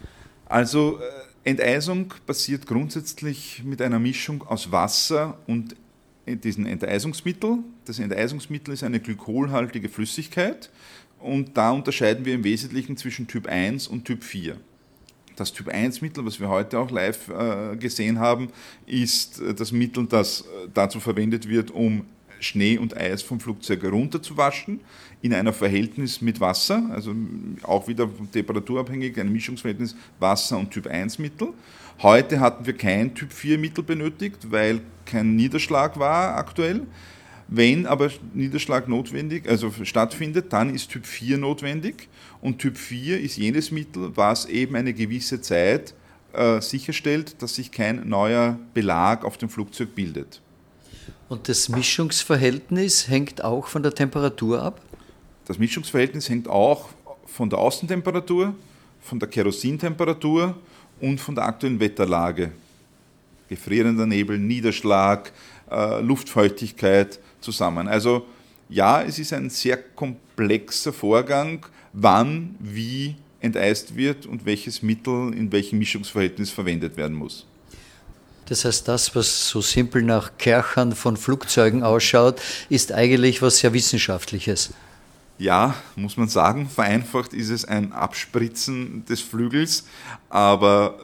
Also 0.46 0.98
äh, 0.98 1.48
Enteisung 1.50 2.12
passiert 2.26 2.66
grundsätzlich 2.66 3.62
mit 3.64 3.80
einer 3.80 3.98
Mischung 3.98 4.46
aus 4.46 4.70
Wasser 4.70 5.38
und 5.46 5.74
diesen 6.36 6.66
Enteisungsmittel. 6.66 7.58
Das 7.84 7.98
Enteisungsmittel 7.98 8.74
ist 8.74 8.82
eine 8.82 9.00
glykolhaltige 9.00 9.88
Flüssigkeit 9.88 10.70
und 11.18 11.56
da 11.56 11.70
unterscheiden 11.70 12.24
wir 12.24 12.34
im 12.34 12.44
Wesentlichen 12.44 12.96
zwischen 12.96 13.26
Typ 13.26 13.46
1 13.46 13.88
und 13.88 14.04
Typ 14.04 14.24
4. 14.24 14.56
Das 15.36 15.52
Typ 15.52 15.68
1 15.68 16.02
Mittel, 16.02 16.24
was 16.26 16.40
wir 16.40 16.48
heute 16.48 16.78
auch 16.78 16.90
live 16.90 17.28
äh, 17.28 17.76
gesehen 17.76 18.18
haben, 18.18 18.48
ist 18.86 19.40
das 19.56 19.72
Mittel, 19.72 20.06
das 20.06 20.42
äh, 20.42 20.68
dazu 20.74 21.00
verwendet 21.00 21.48
wird, 21.48 21.70
um 21.70 22.04
Schnee 22.40 22.78
und 22.78 22.96
Eis 22.96 23.22
vom 23.22 23.38
Flugzeug 23.38 23.84
runterzuwaschen, 23.84 24.80
in 25.22 25.32
einer 25.34 25.52
Verhältnis 25.52 26.20
mit 26.20 26.40
Wasser, 26.40 26.88
also 26.92 27.14
auch 27.62 27.86
wieder 27.86 28.08
temperaturabhängig, 28.32 29.18
ein 29.20 29.32
Mischungsverhältnis 29.32 29.94
Wasser 30.18 30.58
und 30.58 30.70
Typ 30.70 30.86
1 30.86 31.18
Mittel. 31.18 31.52
Heute 32.02 32.40
hatten 32.40 32.66
wir 32.66 32.76
kein 32.76 33.14
Typ 33.14 33.32
4 33.32 33.58
Mittel 33.58 33.84
benötigt, 33.84 34.50
weil 34.50 34.80
kein 35.04 35.36
Niederschlag 35.36 35.98
war 35.98 36.36
aktuell. 36.36 36.86
Wenn 37.52 37.84
aber 37.84 38.10
Niederschlag 38.32 38.88
notwendig, 38.88 39.48
also 39.48 39.72
stattfindet, 39.82 40.52
dann 40.52 40.72
ist 40.72 40.90
Typ 40.90 41.04
4 41.04 41.36
notwendig. 41.36 42.08
Und 42.40 42.58
Typ 42.58 42.78
4 42.78 43.20
ist 43.20 43.36
jenes 43.36 43.72
Mittel, 43.72 44.16
was 44.16 44.46
eben 44.46 44.76
eine 44.76 44.94
gewisse 44.94 45.40
Zeit 45.40 45.94
äh, 46.32 46.60
sicherstellt, 46.60 47.42
dass 47.42 47.56
sich 47.56 47.72
kein 47.72 48.08
neuer 48.08 48.56
Belag 48.72 49.24
auf 49.24 49.36
dem 49.36 49.48
Flugzeug 49.48 49.96
bildet. 49.96 50.40
Und 51.28 51.48
das 51.48 51.68
Mischungsverhältnis 51.68 53.08
hängt 53.08 53.42
auch 53.44 53.66
von 53.66 53.82
der 53.82 53.94
Temperatur 53.94 54.62
ab? 54.62 54.80
Das 55.46 55.58
Mischungsverhältnis 55.58 56.28
hängt 56.28 56.48
auch 56.48 56.88
von 57.26 57.48
der 57.48 57.58
Außentemperatur, 57.58 58.54
von 59.00 59.18
der 59.18 59.28
Kerosintemperatur 59.28 60.56
und 61.00 61.20
von 61.20 61.34
der 61.34 61.44
aktuellen 61.44 61.80
Wetterlage. 61.80 62.52
Gefrierender 63.48 64.06
Nebel, 64.06 64.38
Niederschlag, 64.38 65.32
äh, 65.70 66.00
Luftfeuchtigkeit 66.00 67.18
zusammen. 67.40 67.88
Also 67.88 68.26
ja, 68.68 69.02
es 69.02 69.18
ist 69.18 69.32
ein 69.32 69.50
sehr 69.50 69.76
komplexer 69.76 70.92
Vorgang, 70.92 71.66
wann, 71.92 72.54
wie 72.60 73.16
enteist 73.40 73.96
wird 73.96 74.26
und 74.26 74.44
welches 74.44 74.82
Mittel 74.82 75.34
in 75.34 75.50
welchem 75.50 75.78
Mischungsverhältnis 75.78 76.50
verwendet 76.50 76.96
werden 76.96 77.16
muss. 77.16 77.46
Das 78.50 78.64
heißt, 78.64 78.88
das, 78.88 79.14
was 79.14 79.48
so 79.48 79.60
simpel 79.60 80.02
nach 80.02 80.32
Kerchern 80.36 80.96
von 80.96 81.16
Flugzeugen 81.16 81.84
ausschaut, 81.84 82.42
ist 82.68 82.90
eigentlich 82.90 83.40
was 83.42 83.58
sehr 83.58 83.72
Wissenschaftliches. 83.72 84.74
Ja, 85.38 85.76
muss 85.94 86.16
man 86.16 86.28
sagen, 86.28 86.68
vereinfacht 86.68 87.32
ist 87.32 87.50
es 87.50 87.64
ein 87.64 87.92
Abspritzen 87.92 89.04
des 89.04 89.20
Flügels, 89.20 89.86
aber 90.30 90.98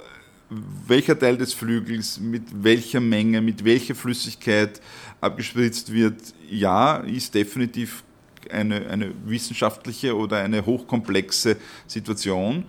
welcher 0.89 1.17
Teil 1.17 1.37
des 1.37 1.55
Flügels, 1.55 2.19
mit 2.19 2.43
welcher 2.65 2.99
Menge, 2.99 3.41
mit 3.41 3.65
welcher 3.65 3.95
Flüssigkeit 3.95 4.81
abgespritzt 5.21 5.93
wird, 5.93 6.21
ja, 6.51 6.97
ist 6.97 7.33
definitiv 7.33 8.03
eine, 8.51 8.89
eine 8.89 9.13
wissenschaftliche 9.25 10.17
oder 10.17 10.39
eine 10.39 10.67
hochkomplexe 10.67 11.57
Situation. 11.87 12.65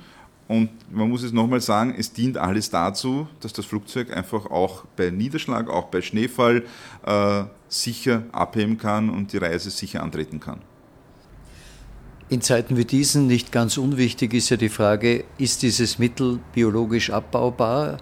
Und 0.48 0.70
man 0.92 1.10
muss 1.10 1.24
es 1.24 1.34
nochmal 1.34 1.60
sagen, 1.60 1.94
es 1.98 2.14
dient 2.14 2.38
alles 2.38 2.70
dazu, 2.70 3.28
dass 3.42 3.52
das 3.52 3.66
Flugzeug 3.66 4.16
einfach 4.16 4.46
auch 4.46 4.86
bei 4.96 5.10
Niederschlag, 5.10 5.70
auch 5.70 5.88
bei 5.88 6.02
Schneefall 6.02 6.64
äh, 7.06 7.44
sicher 7.68 8.24
abheben 8.32 8.78
kann 8.78 9.10
und 9.10 9.34
die 9.34 9.38
Reise 9.38 9.70
sicher 9.70 10.02
antreten 10.02 10.40
kann. 10.40 10.62
In 12.30 12.42
Zeiten 12.42 12.76
wie 12.78 12.86
diesen 12.86 13.28
nicht 13.28 13.52
ganz 13.52 13.78
unwichtig 13.78 14.34
ist 14.34 14.50
ja 14.50 14.58
die 14.58 14.70
Frage, 14.70 15.24
ist 15.38 15.64
dieses 15.64 15.98
Mittel 15.98 16.40
biologisch 16.54 17.10
abbaubar? 17.10 17.98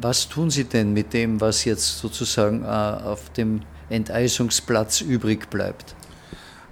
Was 0.00 0.28
tun 0.28 0.50
Sie 0.50 0.64
denn 0.64 0.92
mit 0.92 1.12
dem, 1.12 1.40
was 1.40 1.64
jetzt 1.64 1.98
sozusagen 1.98 2.62
äh, 2.62 2.66
auf 2.66 3.30
dem 3.30 3.60
Enteisungsplatz 3.90 5.00
übrig 5.00 5.48
bleibt? 5.50 5.94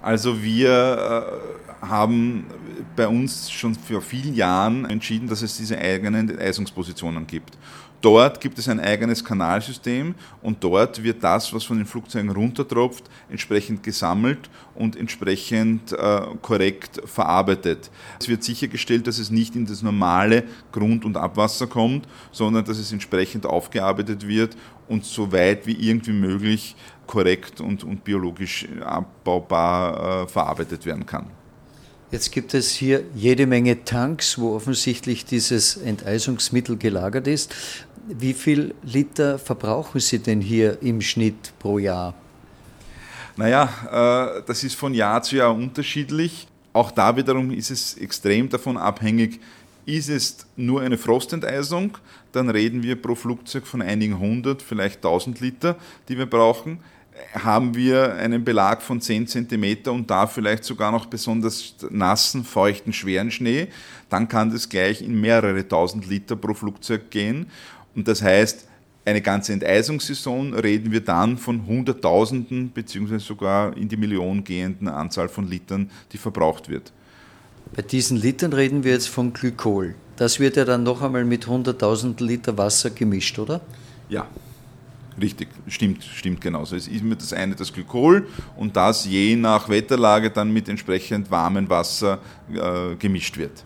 Also 0.01 0.41
wir 0.41 1.31
äh, 1.66 1.66
haben 1.89 2.45
bei 2.95 3.07
uns 3.07 3.49
schon 3.51 3.75
vor 3.75 4.01
vielen 4.01 4.33
Jahren 4.33 4.85
entschieden, 4.85 5.27
dass 5.27 5.41
es 5.41 5.57
diese 5.57 5.77
eigenen 5.77 6.29
Enteisungspositionen 6.29 7.27
gibt. 7.27 7.57
Dort 8.01 8.39
gibt 8.39 8.59
es 8.59 8.69
ein 8.69 8.79
eigenes 8.79 9.23
Kanalsystem 9.23 10.13
und 10.43 10.63
dort 10.63 11.01
wird 11.01 11.23
das, 11.23 11.51
was 11.51 11.63
von 11.63 11.77
den 11.77 11.87
Flugzeugen 11.87 12.29
runtertropft, 12.29 13.05
entsprechend 13.27 13.81
gesammelt 13.81 14.51
und 14.75 14.95
entsprechend 14.95 15.93
äh, 15.93 16.21
korrekt 16.43 17.01
verarbeitet. 17.05 17.89
Es 18.19 18.29
wird 18.29 18.43
sichergestellt, 18.43 19.07
dass 19.07 19.17
es 19.17 19.31
nicht 19.31 19.55
in 19.55 19.65
das 19.65 19.81
normale 19.81 20.43
Grund- 20.71 21.05
und 21.05 21.17
Abwasser 21.17 21.65
kommt, 21.65 22.07
sondern 22.31 22.63
dass 22.65 22.77
es 22.77 22.91
entsprechend 22.91 23.47
aufgearbeitet 23.47 24.27
wird 24.27 24.55
und 24.87 25.03
so 25.03 25.31
weit 25.31 25.65
wie 25.65 25.89
irgendwie 25.89 26.13
möglich 26.13 26.75
korrekt 27.07 27.61
und, 27.61 27.83
und 27.83 28.03
biologisch 28.03 28.67
abbaubar 28.85 30.23
äh, 30.23 30.27
verarbeitet 30.27 30.85
werden 30.85 31.05
kann. 31.05 31.36
Jetzt 32.09 32.31
gibt 32.31 32.53
es 32.53 32.71
hier 32.71 33.03
jede 33.15 33.45
Menge 33.45 33.83
Tanks, 33.83 34.39
wo 34.39 34.55
offensichtlich 34.55 35.25
dieses 35.25 35.75
Enteisungsmittel 35.75 36.77
gelagert 36.77 37.27
ist. 37.27 37.53
Wie 38.07 38.33
viel 38.33 38.73
Liter 38.81 39.37
verbrauchen 39.37 39.99
Sie 39.99 40.19
denn 40.19 40.39
hier 40.39 40.81
im 40.81 41.01
Schnitt 41.01 41.51
pro 41.59 41.79
Jahr? 41.79 42.13
Naja, 43.35 44.37
äh, 44.37 44.41
das 44.47 44.63
ist 44.63 44.75
von 44.75 44.93
Jahr 44.93 45.21
zu 45.21 45.35
Jahr 45.35 45.53
unterschiedlich. 45.53 46.47
Auch 46.71 46.91
da 46.91 47.17
wiederum 47.17 47.51
ist 47.51 47.71
es 47.71 47.97
extrem 47.97 48.47
davon 48.47 48.77
abhängig, 48.77 49.41
ist 49.85 50.09
es 50.09 50.37
nur 50.55 50.81
eine 50.81 50.97
Frostenteisung, 50.97 51.97
dann 52.31 52.49
reden 52.49 52.83
wir 52.83 53.01
pro 53.01 53.15
Flugzeug 53.15 53.67
von 53.67 53.81
einigen 53.81 54.19
hundert, 54.19 54.61
vielleicht 54.61 55.01
tausend 55.01 55.41
Liter, 55.41 55.75
die 56.07 56.17
wir 56.17 56.25
brauchen. 56.25 56.79
Haben 57.33 57.75
wir 57.75 58.15
einen 58.15 58.43
Belag 58.43 58.81
von 58.81 59.01
10 59.01 59.27
cm 59.27 59.87
und 59.87 60.09
da 60.09 60.27
vielleicht 60.27 60.63
sogar 60.63 60.91
noch 60.91 61.05
besonders 61.05 61.75
nassen, 61.89 62.43
feuchten, 62.43 62.93
schweren 62.93 63.31
Schnee, 63.31 63.67
dann 64.09 64.27
kann 64.27 64.51
das 64.51 64.69
gleich 64.69 65.01
in 65.01 65.19
mehrere 65.19 65.67
tausend 65.67 66.07
Liter 66.07 66.35
pro 66.35 66.53
Flugzeug 66.53 67.09
gehen. 67.09 67.47
Und 67.95 68.07
das 68.07 68.21
heißt, 68.21 68.67
eine 69.05 69.21
ganze 69.21 69.53
Enteisungssaison 69.53 70.53
reden 70.53 70.91
wir 70.91 70.99
dann 70.99 71.37
von 71.37 71.65
Hunderttausenden 71.65 72.71
beziehungsweise 72.73 73.25
sogar 73.25 73.75
in 73.77 73.87
die 73.87 73.95
Millionen 73.95 74.43
gehenden 74.43 74.89
Anzahl 74.89 75.29
von 75.29 75.47
Litern, 75.47 75.89
die 76.11 76.17
verbraucht 76.17 76.67
wird. 76.67 76.91
Bei 77.73 77.81
diesen 77.81 78.17
Litern 78.17 78.51
reden 78.51 78.83
wir 78.83 78.91
jetzt 78.91 79.07
von 79.07 79.31
Glykol. 79.31 79.95
Das 80.17 80.39
wird 80.39 80.57
ja 80.57 80.65
dann 80.65 80.83
noch 80.83 81.01
einmal 81.01 81.23
mit 81.23 81.45
100.000 81.45 82.21
Liter 82.23 82.57
Wasser 82.57 82.89
gemischt, 82.89 83.39
oder? 83.39 83.61
Ja, 84.09 84.27
richtig, 85.21 85.49
stimmt, 85.67 86.03
stimmt 86.03 86.41
genauso. 86.41 86.75
Es 86.75 86.87
ist 86.87 87.03
mit 87.03 87.21
das 87.21 87.33
eine 87.33 87.55
das 87.55 87.71
Glykol 87.73 88.27
und 88.55 88.75
das 88.75 89.05
je 89.05 89.35
nach 89.35 89.69
Wetterlage 89.69 90.29
dann 90.29 90.51
mit 90.51 90.69
entsprechend 90.69 91.29
warmem 91.31 91.69
Wasser 91.69 92.19
äh, 92.53 92.95
gemischt 92.95 93.37
wird. 93.37 93.63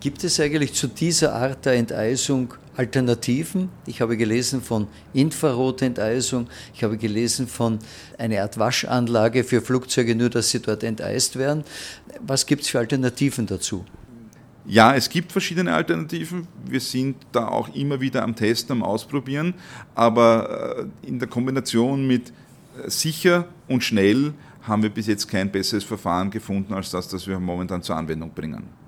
Gibt 0.00 0.24
es 0.24 0.40
eigentlich 0.40 0.72
zu 0.74 0.88
dieser 0.88 1.32
Art 1.32 1.64
der 1.64 1.74
Enteisung 1.74 2.54
Alternativen? 2.76 3.68
Ich 3.86 4.00
habe 4.00 4.16
gelesen 4.16 4.60
von 4.60 4.88
Infrarotenteisung, 5.12 6.48
ich 6.74 6.82
habe 6.82 6.96
gelesen 6.96 7.46
von 7.46 7.78
einer 8.18 8.42
Art 8.42 8.58
Waschanlage 8.58 9.44
für 9.44 9.60
Flugzeuge, 9.60 10.16
nur 10.16 10.28
dass 10.28 10.50
sie 10.50 10.60
dort 10.60 10.82
enteist 10.82 11.38
werden. 11.38 11.62
Was 12.20 12.46
gibt 12.46 12.62
es 12.62 12.70
für 12.70 12.80
Alternativen 12.80 13.46
dazu? 13.46 13.84
Ja, 14.64 14.94
es 14.94 15.08
gibt 15.08 15.32
verschiedene 15.32 15.74
Alternativen. 15.74 16.46
Wir 16.64 16.80
sind 16.80 17.16
da 17.32 17.48
auch 17.48 17.74
immer 17.74 18.00
wieder 18.00 18.22
am 18.22 18.36
Testen, 18.36 18.72
am 18.72 18.82
Ausprobieren. 18.82 19.54
Aber 19.94 20.88
äh, 21.02 21.06
in 21.06 21.18
der 21.18 21.28
Kombination 21.28 22.06
mit 22.06 22.28
äh, 22.28 22.88
sicher 22.88 23.46
und 23.66 23.82
schnell 23.82 24.34
haben 24.62 24.82
wir 24.82 24.90
bis 24.90 25.08
jetzt 25.08 25.26
kein 25.26 25.50
besseres 25.50 25.82
Verfahren 25.82 26.30
gefunden 26.30 26.72
als 26.74 26.90
das, 26.90 27.08
das 27.08 27.26
wir 27.26 27.40
momentan 27.40 27.82
zur 27.82 27.96
Anwendung 27.96 28.30
bringen. 28.32 28.81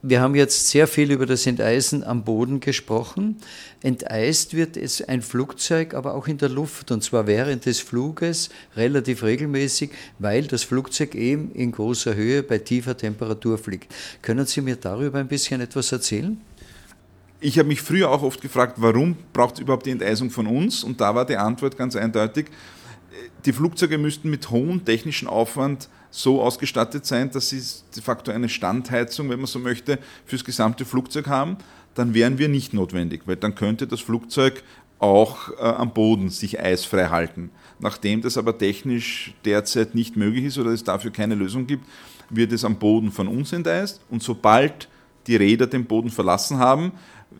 Wir 0.00 0.20
haben 0.20 0.36
jetzt 0.36 0.68
sehr 0.68 0.86
viel 0.86 1.10
über 1.10 1.26
das 1.26 1.44
Enteisen 1.44 2.04
am 2.04 2.22
Boden 2.22 2.60
gesprochen. 2.60 3.38
Enteist 3.82 4.54
wird 4.54 4.76
es 4.76 5.02
ein 5.02 5.22
Flugzeug, 5.22 5.92
aber 5.92 6.14
auch 6.14 6.28
in 6.28 6.38
der 6.38 6.50
Luft, 6.50 6.92
und 6.92 7.02
zwar 7.02 7.26
während 7.26 7.66
des 7.66 7.80
Fluges 7.80 8.48
relativ 8.76 9.24
regelmäßig, 9.24 9.90
weil 10.20 10.46
das 10.46 10.62
Flugzeug 10.62 11.16
eben 11.16 11.50
in 11.50 11.72
großer 11.72 12.14
Höhe 12.14 12.44
bei 12.44 12.58
tiefer 12.58 12.96
Temperatur 12.96 13.58
fliegt. 13.58 13.92
Können 14.22 14.46
Sie 14.46 14.60
mir 14.60 14.76
darüber 14.76 15.18
ein 15.18 15.26
bisschen 15.26 15.60
etwas 15.60 15.90
erzählen? 15.90 16.40
Ich 17.40 17.58
habe 17.58 17.66
mich 17.66 17.82
früher 17.82 18.08
auch 18.08 18.22
oft 18.22 18.40
gefragt, 18.40 18.74
warum 18.76 19.16
braucht 19.32 19.54
es 19.54 19.60
überhaupt 19.60 19.86
die 19.86 19.90
Enteisung 19.90 20.30
von 20.30 20.46
uns? 20.46 20.84
Und 20.84 21.00
da 21.00 21.12
war 21.16 21.26
die 21.26 21.36
Antwort 21.36 21.76
ganz 21.76 21.96
eindeutig, 21.96 22.46
die 23.44 23.52
Flugzeuge 23.52 23.98
müssten 23.98 24.30
mit 24.30 24.50
hohem 24.50 24.84
technischen 24.84 25.26
Aufwand 25.26 25.88
so 26.10 26.42
ausgestattet 26.42 27.06
sein, 27.06 27.30
dass 27.30 27.50
sie 27.50 27.62
de 27.94 28.02
facto 28.02 28.30
eine 28.30 28.48
Standheizung, 28.48 29.30
wenn 29.30 29.38
man 29.38 29.46
so 29.46 29.58
möchte, 29.58 29.98
fürs 30.24 30.44
gesamte 30.44 30.84
Flugzeug 30.84 31.26
haben, 31.26 31.56
dann 31.94 32.14
wären 32.14 32.38
wir 32.38 32.48
nicht 32.48 32.74
notwendig, 32.74 33.22
weil 33.26 33.36
dann 33.36 33.54
könnte 33.54 33.86
das 33.86 34.00
Flugzeug 34.00 34.62
auch 34.98 35.50
äh, 35.50 35.62
am 35.62 35.92
Boden 35.92 36.30
sich 36.30 36.60
eisfrei 36.60 37.08
halten. 37.08 37.50
Nachdem 37.78 38.22
das 38.22 38.36
aber 38.36 38.56
technisch 38.58 39.34
derzeit 39.44 39.94
nicht 39.94 40.16
möglich 40.16 40.44
ist 40.44 40.58
oder 40.58 40.70
es 40.70 40.84
dafür 40.84 41.12
keine 41.12 41.34
Lösung 41.34 41.66
gibt, 41.66 41.84
wird 42.30 42.52
es 42.52 42.64
am 42.64 42.78
Boden 42.78 43.12
von 43.12 43.28
uns 43.28 43.52
enteist 43.52 44.00
und 44.10 44.22
sobald 44.22 44.88
die 45.26 45.36
Räder 45.36 45.66
den 45.66 45.84
Boden 45.84 46.10
verlassen 46.10 46.58
haben, 46.58 46.92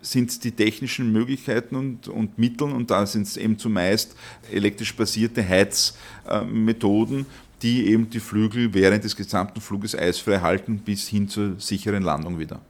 sind 0.02 0.44
die 0.44 0.52
technischen 0.52 1.12
Möglichkeiten 1.12 1.74
und, 1.74 2.08
und 2.08 2.38
Mittel, 2.38 2.70
und 2.70 2.90
da 2.90 3.06
sind 3.06 3.22
es 3.22 3.36
eben 3.36 3.58
zumeist 3.58 4.14
elektrisch 4.52 4.94
basierte 4.94 5.46
Heizmethoden, 5.46 7.26
die 7.62 7.88
eben 7.88 8.08
die 8.10 8.20
Flügel 8.20 8.72
während 8.74 9.04
des 9.04 9.16
gesamten 9.16 9.60
Fluges 9.60 9.94
eisfrei 9.94 10.40
halten 10.40 10.78
bis 10.78 11.08
hin 11.08 11.28
zur 11.28 11.58
sicheren 11.58 12.02
Landung 12.02 12.38
wieder. 12.38 12.60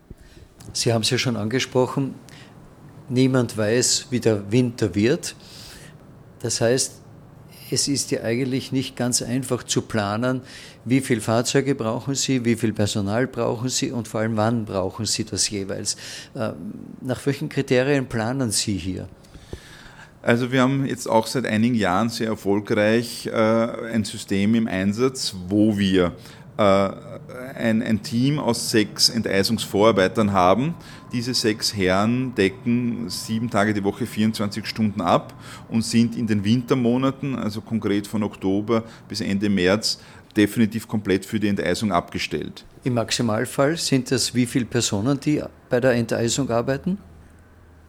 Sie 0.72 0.92
haben 0.92 1.02
es 1.02 1.10
ja 1.10 1.18
schon 1.18 1.36
angesprochen, 1.36 2.14
niemand 3.08 3.56
weiß, 3.56 4.08
wie 4.10 4.20
der 4.20 4.50
Winter 4.50 4.94
wird. 4.94 5.34
Das 6.40 6.60
heißt, 6.60 7.00
es 7.70 7.88
ist 7.88 8.10
ja 8.10 8.22
eigentlich 8.22 8.72
nicht 8.72 8.96
ganz 8.96 9.20
einfach 9.20 9.62
zu 9.62 9.82
planen, 9.82 10.40
wie 10.84 11.00
viele 11.00 11.20
Fahrzeuge 11.20 11.74
brauchen 11.74 12.14
Sie, 12.14 12.44
wie 12.44 12.56
viel 12.56 12.72
Personal 12.72 13.26
brauchen 13.26 13.68
Sie 13.68 13.90
und 13.90 14.08
vor 14.08 14.20
allem 14.20 14.36
wann 14.36 14.64
brauchen 14.64 15.04
Sie 15.04 15.24
das 15.24 15.50
jeweils. 15.50 15.96
Ähm, 16.34 16.54
nach 17.02 17.24
welchen 17.26 17.48
Kriterien 17.48 18.06
planen 18.06 18.50
Sie 18.50 18.76
hier? 18.76 19.08
Also 20.22 20.50
wir 20.50 20.62
haben 20.62 20.84
jetzt 20.84 21.08
auch 21.08 21.26
seit 21.26 21.46
einigen 21.46 21.74
Jahren 21.74 22.08
sehr 22.08 22.28
erfolgreich 22.28 23.26
äh, 23.26 23.30
ein 23.32 24.04
System 24.04 24.54
im 24.54 24.66
Einsatz, 24.66 25.34
wo 25.48 25.78
wir 25.78 26.12
äh, 26.58 26.90
ein, 27.54 27.82
ein, 27.82 28.02
Team 28.02 28.40
aus 28.40 28.70
sechs 28.70 29.10
Enteisungsvorarbeitern 29.10 30.32
haben. 30.32 30.74
Diese 31.12 31.32
sechs 31.34 31.74
Herren 31.76 32.34
decken 32.34 33.08
sieben 33.08 33.48
Tage 33.48 33.72
die 33.72 33.84
Woche 33.84 34.06
24 34.06 34.66
Stunden 34.66 35.00
ab 35.00 35.34
und 35.68 35.82
sind 35.82 36.16
in 36.16 36.26
den 36.26 36.44
Wintermonaten, 36.44 37.36
also 37.36 37.60
konkret 37.60 38.08
von 38.08 38.24
Oktober 38.24 38.82
bis 39.08 39.20
Ende 39.20 39.48
März, 39.48 40.00
definitiv 40.36 40.88
komplett 40.88 41.24
für 41.24 41.38
die 41.38 41.48
Enteisung 41.48 41.92
abgestellt. 41.92 42.64
Im 42.82 42.94
Maximalfall 42.94 43.76
sind 43.76 44.10
das 44.10 44.34
wie 44.34 44.46
viele 44.46 44.64
Personen, 44.64 45.18
die 45.20 45.42
bei 45.70 45.78
der 45.78 45.92
Enteisung 45.92 46.50
arbeiten? 46.50 46.98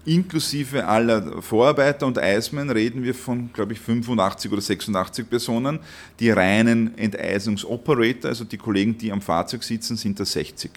Inklusive 0.09 0.87
aller 0.87 1.41
Vorarbeiter 1.41 2.07
und 2.07 2.17
Eismen 2.17 2.71
reden 2.71 3.03
wir 3.03 3.13
von, 3.13 3.51
glaube 3.53 3.73
ich, 3.73 3.79
85 3.79 4.51
oder 4.51 4.61
86 4.61 5.29
Personen. 5.29 5.79
Die 6.19 6.31
reinen 6.31 6.97
Enteisungsoperator, 6.97 8.29
also 8.29 8.43
die 8.43 8.57
Kollegen, 8.57 8.97
die 8.97 9.11
am 9.11 9.21
Fahrzeug 9.21 9.63
sitzen, 9.63 9.97
sind 9.97 10.19
da 10.19 10.25
60. 10.25 10.71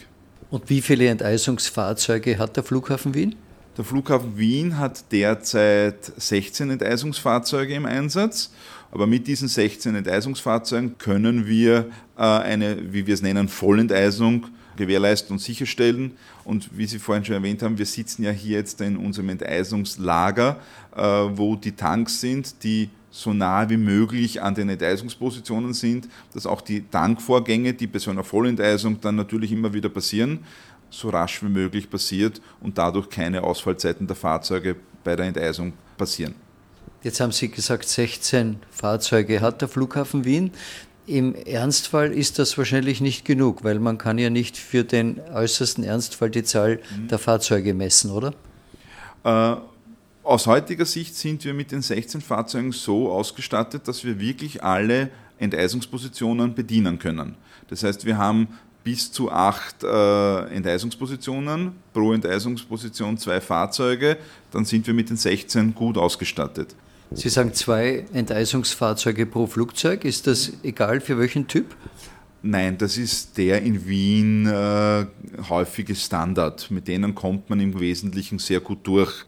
Und 0.51 0.68
wie 0.68 0.83
viele 0.83 1.07
Enteisungsfahrzeuge 1.09 2.37
hat 2.37 2.57
der 2.57 2.62
Flughafen 2.62 3.14
Wien? 3.14 3.35
Der 3.79 3.87
Flughafen 3.87 4.37
Wien 4.37 4.79
hat 4.79 5.11
derzeit 5.11 6.12
16 6.14 6.68
Enteisungsfahrzeuge 6.68 7.73
im 7.73 7.87
Einsatz. 7.87 8.51
Aber 8.90 9.07
mit 9.07 9.27
diesen 9.27 9.49
16 9.49 9.95
Enteisungsfahrzeugen 9.95 10.99
können 10.99 11.47
wir 11.47 11.87
äh, 12.18 12.23
eine, 12.23 12.92
wie 12.92 13.07
wir 13.07 13.14
es 13.14 13.23
nennen, 13.23 13.49
Vollenteisung 13.49 14.49
gewährleisten 14.76 15.35
und 15.35 15.38
sicherstellen. 15.38 16.12
Und 16.44 16.76
wie 16.76 16.87
Sie 16.87 16.98
vorhin 16.98 17.24
schon 17.24 17.35
erwähnt 17.35 17.62
haben, 17.62 17.78
wir 17.78 17.87
sitzen 17.87 18.22
ja 18.22 18.30
hier 18.30 18.58
jetzt 18.58 18.80
in 18.80 18.96
unserem 18.96 19.30
Enteisungslager, 19.30 20.58
äh, 20.96 21.02
wo 21.02 21.56
die 21.56 21.72
Tanks 21.72 22.20
sind, 22.20 22.62
die 22.62 22.90
so 23.11 23.32
nah 23.35 23.68
wie 23.68 23.76
möglich 23.76 24.40
an 24.40 24.54
den 24.54 24.70
Enteisungspositionen 24.70 25.74
sind, 25.74 26.08
dass 26.32 26.46
auch 26.46 26.62
die 26.62 26.82
Tankvorgänge, 26.88 27.74
die 27.74 27.87
bei 27.87 27.98
so 27.98 28.11
einer 28.11 28.24
Vollenteisung 28.24 29.00
dann 29.00 29.16
natürlich 29.16 29.52
immer 29.52 29.72
wieder 29.72 29.90
passieren, 29.90 30.40
so 30.88 31.11
rasch 31.11 31.42
wie 31.42 31.48
möglich 31.48 31.88
passiert 31.88 32.40
und 32.61 32.78
dadurch 32.78 33.08
keine 33.11 33.42
Ausfallzeiten 33.44 34.06
der 34.06 34.16
Fahrzeuge 34.16 34.76
bei 35.04 35.14
der 35.14 35.26
Enteisung 35.26 35.74
passieren. 35.96 36.35
Jetzt 37.02 37.20
haben 37.20 37.32
Sie 37.32 37.48
gesagt, 37.48 37.88
16 37.88 38.61
Fahrzeuge 38.70 39.40
hat 39.40 39.61
der 39.61 39.68
Flughafen 39.68 40.24
Wien. 40.24 40.52
Im 41.07 41.35
Ernstfall 41.35 42.12
ist 42.12 42.38
das 42.38 42.57
wahrscheinlich 42.57 43.01
nicht 43.01 43.25
genug, 43.25 43.65
weil 43.65 43.81
man 43.81 43.99
kann 43.99 44.19
ja 44.19 44.31
nicht 44.31 44.57
für 44.57 44.85
den 44.85 45.21
äußersten 45.35 45.83
Ernstfall 45.83 46.31
die 46.31 46.45
Zahl 46.45 46.81
mhm. 46.97 47.09
der 47.09 47.19
Fahrzeuge 47.19 47.75
messen, 47.75 48.11
oder? 48.11 48.33
Äh, 49.25 49.57
aus 50.23 50.47
heutiger 50.47 50.85
Sicht 50.85 51.17
sind 51.17 51.45
wir 51.45 51.55
mit 51.55 51.73
den 51.73 51.83
16 51.83 52.21
Fahrzeugen 52.21 52.71
so 52.71 53.11
ausgestattet, 53.11 53.88
dass 53.88 54.05
wir 54.05 54.21
wirklich 54.21 54.62
alle 54.62 55.11
Enteisungspositionen 55.38 56.55
bedienen 56.55 56.99
können. 57.01 57.35
Das 57.69 57.83
heißt, 57.83 58.05
wir 58.05 58.17
haben 58.17 58.47
bis 58.85 59.11
zu 59.11 59.31
acht 59.31 59.83
äh, 59.83 60.45
Enteisungspositionen, 60.55 61.73
pro 61.93 62.12
Enteisungsposition 62.12 63.19
zwei 63.19 63.41
Fahrzeuge, 63.41 64.19
dann 64.51 64.65
sind 64.65 64.87
wir 64.87 64.95
mit 64.95 65.11
den 65.11 65.17
16 65.17 65.75
gut 65.75 65.99
ausgestattet. 65.99 66.75
Sie 67.14 67.29
sagen 67.29 67.53
zwei 67.53 68.07
Enteisungsfahrzeuge 68.12 69.27
pro 69.27 69.46
Flugzeug. 69.46 70.05
Ist 70.05 70.27
das 70.27 70.53
egal 70.62 71.01
für 71.01 71.18
welchen 71.18 71.46
Typ? 71.46 71.75
Nein, 72.42 72.79
das 72.79 72.96
ist 72.96 73.38
der 73.38 73.62
in 73.62 73.87
Wien 73.87 74.46
äh, 74.46 75.07
häufige 75.48 75.94
Standard. 75.94 76.70
Mit 76.70 76.88
denen 76.88 77.14
kommt 77.14 77.51
man 77.51 77.61
im 77.61 77.79
Wesentlichen 77.79 78.38
sehr 78.38 78.61
gut 78.61 78.87
durch. 78.87 79.27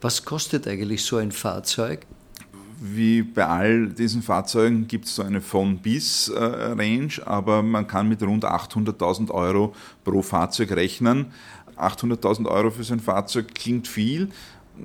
Was 0.00 0.24
kostet 0.24 0.66
eigentlich 0.66 1.04
so 1.04 1.16
ein 1.16 1.32
Fahrzeug? 1.32 2.06
Wie 2.80 3.22
bei 3.22 3.44
all 3.44 3.88
diesen 3.88 4.22
Fahrzeugen 4.22 4.86
gibt 4.86 5.06
es 5.06 5.16
so 5.16 5.22
eine 5.22 5.40
von 5.40 5.78
bis 5.78 6.28
äh, 6.28 6.38
Range, 6.38 7.10
aber 7.26 7.62
man 7.62 7.86
kann 7.88 8.08
mit 8.08 8.22
rund 8.22 8.44
800.000 8.44 9.32
Euro 9.32 9.74
pro 10.04 10.22
Fahrzeug 10.22 10.70
rechnen. 10.70 11.32
800.000 11.76 12.46
Euro 12.46 12.70
für 12.70 12.84
so 12.84 12.94
ein 12.94 13.00
Fahrzeug 13.00 13.54
klingt 13.54 13.88
viel, 13.88 14.30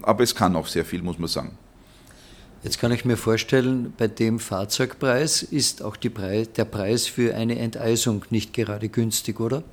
aber 0.02 0.24
es 0.24 0.34
kann 0.34 0.56
auch 0.56 0.68
sehr 0.68 0.84
viel, 0.84 1.04
muss 1.04 1.20
man 1.20 1.28
sagen. 1.28 1.58
Jetzt 2.64 2.80
kann 2.80 2.94
ich 2.94 3.04
mir 3.04 3.18
vorstellen, 3.18 3.94
bei 3.98 4.08
dem 4.08 4.40
Fahrzeugpreis 4.40 5.44
ist 5.44 5.82
auch 5.82 5.98
Preis, 5.98 6.54
der 6.54 6.64
Preis 6.64 7.08
für 7.08 7.36
eine 7.36 7.60
Enteisung 7.60 8.24
nicht 8.30 8.54
gerade 8.54 8.88
günstig, 8.88 9.42
oder? 9.42 9.64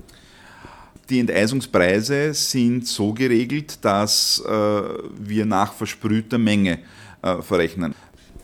Die 1.09 1.21
Enteisungspreise 1.21 2.35
sind 2.35 2.89
so 2.89 3.13
geregelt, 3.13 3.79
dass 3.83 4.43
äh, 4.45 4.51
wir 4.51 5.47
nach 5.47 5.73
versprühter 5.73 6.39
Menge 6.39 6.81
äh, 7.23 7.41
verrechnen. 7.43 7.95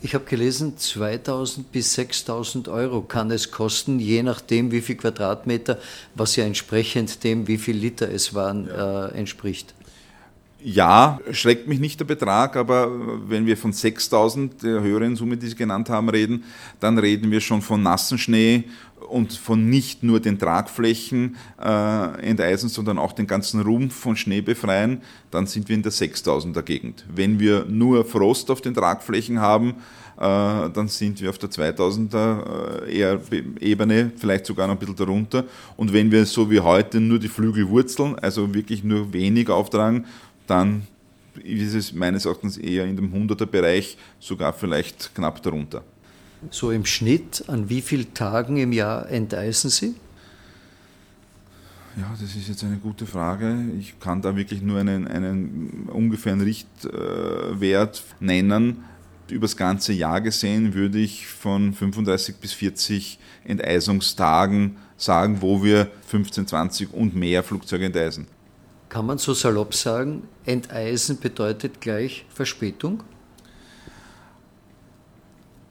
Ich 0.00 0.14
habe 0.14 0.24
gelesen, 0.24 0.78
2000 0.78 1.72
bis 1.72 1.94
6000 1.94 2.68
Euro 2.68 3.02
kann 3.02 3.32
es 3.32 3.50
kosten, 3.50 3.98
je 3.98 4.22
nachdem, 4.22 4.70
wie 4.70 4.80
viel 4.80 4.96
Quadratmeter, 4.96 5.80
was 6.14 6.37
ja 6.37 6.44
entsprechend 6.44 7.24
dem, 7.24 7.48
wie 7.48 7.59
viel 7.59 7.76
Liter 7.76 8.09
es 8.09 8.32
waren, 8.32 8.68
äh, 8.68 9.09
entspricht. 9.09 9.74
Ja, 10.68 11.20
schreckt 11.31 11.68
mich 11.68 11.79
nicht 11.79 12.00
der 12.00 12.07
Betrag, 12.07 12.57
aber 12.57 12.90
wenn 13.29 13.46
wir 13.46 13.57
von 13.57 13.72
6000, 13.72 14.64
der 14.64 14.81
höheren 14.81 15.14
Summe, 15.14 15.37
die 15.37 15.46
Sie 15.46 15.55
genannt 15.55 15.88
haben, 15.88 16.09
reden, 16.09 16.42
dann 16.81 16.98
reden 16.98 17.31
wir 17.31 17.40
schon 17.40 17.62
von 17.62 17.85
nassen 17.85 18.18
Schnee 18.18 18.64
und 19.09 19.33
von 19.33 19.70
nicht 19.70 20.02
nur 20.02 20.18
den 20.18 20.40
Tragflächen 20.40 21.37
äh, 21.62 22.20
enteisen, 22.20 22.68
sondern 22.68 22.98
auch 22.98 23.12
den 23.12 23.29
ganzen 23.29 23.61
Rumpf 23.61 23.94
von 23.94 24.16
Schnee 24.16 24.40
befreien, 24.40 25.02
dann 25.31 25.46
sind 25.46 25.68
wir 25.68 25.76
in 25.76 25.85
der 25.85 25.92
6000er 25.92 26.62
Gegend. 26.62 27.05
Wenn 27.14 27.38
wir 27.38 27.64
nur 27.66 28.05
Frost 28.05 28.50
auf 28.50 28.61
den 28.61 28.74
Tragflächen 28.74 29.38
haben, 29.38 29.76
äh, 30.16 30.18
dann 30.18 30.88
sind 30.88 31.20
wir 31.20 31.31
auf 31.31 31.38
der 31.38 31.50
2000er 31.50 32.87
äh, 32.88 33.44
Ebene, 33.61 34.11
vielleicht 34.16 34.46
sogar 34.46 34.66
noch 34.66 34.74
ein 34.74 34.81
bisschen 34.81 34.96
darunter. 34.96 35.44
Und 35.76 35.92
wenn 35.92 36.11
wir 36.11 36.26
so 36.26 36.50
wie 36.50 36.59
heute 36.59 37.00
nur 37.00 37.20
die 37.20 37.29
Flügel 37.29 37.68
wurzeln, 37.68 38.18
also 38.18 38.52
wirklich 38.52 38.83
nur 38.83 39.12
wenig 39.12 39.48
auftragen, 39.48 40.07
dann 40.46 40.87
ist 41.42 41.74
es 41.74 41.92
meines 41.92 42.24
Erachtens 42.24 42.56
eher 42.56 42.85
in 42.87 42.96
dem 42.96 43.12
100er 43.12 43.46
Bereich, 43.46 43.96
sogar 44.20 44.52
vielleicht 44.52 45.14
knapp 45.14 45.42
darunter. 45.42 45.82
So 46.50 46.70
im 46.70 46.85
Schnitt, 46.85 47.44
an 47.48 47.68
wie 47.68 47.80
vielen 47.80 48.12
Tagen 48.14 48.56
im 48.56 48.72
Jahr 48.72 49.09
enteisen 49.11 49.70
Sie? 49.70 49.94
Ja, 51.96 52.14
das 52.20 52.37
ist 52.37 52.48
jetzt 52.48 52.62
eine 52.62 52.76
gute 52.76 53.06
Frage. 53.06 53.56
Ich 53.78 53.98
kann 53.98 54.20
da 54.20 54.37
wirklich 54.37 54.61
nur 54.61 54.78
einen, 54.80 55.09
einen 55.09 55.88
ungefähren 55.90 56.42
Richtwert 56.42 58.02
nennen. 58.20 58.85
Übers 59.30 59.56
ganze 59.56 59.94
Jahr 59.94 60.20
gesehen 60.20 60.74
würde 60.74 60.98
ich 60.98 61.26
von 61.26 61.72
35 61.72 62.37
bis 62.37 62.52
40 62.52 63.18
Enteisungstagen 63.44 64.76
sagen, 64.98 65.40
wo 65.40 65.64
wir 65.64 65.90
15, 66.09 66.46
20 66.46 66.92
und 66.92 67.16
mehr 67.16 67.42
Flugzeuge 67.42 67.87
enteisen. 67.87 68.26
Kann 68.96 69.04
man 69.04 69.18
so 69.18 69.35
salopp 69.35 69.74
sagen, 69.74 70.22
Enteisen 70.46 71.20
bedeutet 71.20 71.82
gleich 71.82 72.24
Verspätung? 72.32 73.02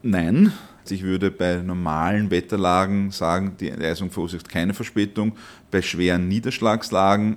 Nein. 0.00 0.52
Ich 0.88 1.02
würde 1.02 1.32
bei 1.32 1.56
normalen 1.56 2.30
Wetterlagen 2.30 3.10
sagen, 3.10 3.56
die 3.58 3.70
Enteisung 3.70 4.12
verursacht 4.12 4.48
keine 4.48 4.74
Verspätung. 4.74 5.32
Bei 5.72 5.82
schweren 5.82 6.28
Niederschlagslagen 6.28 7.36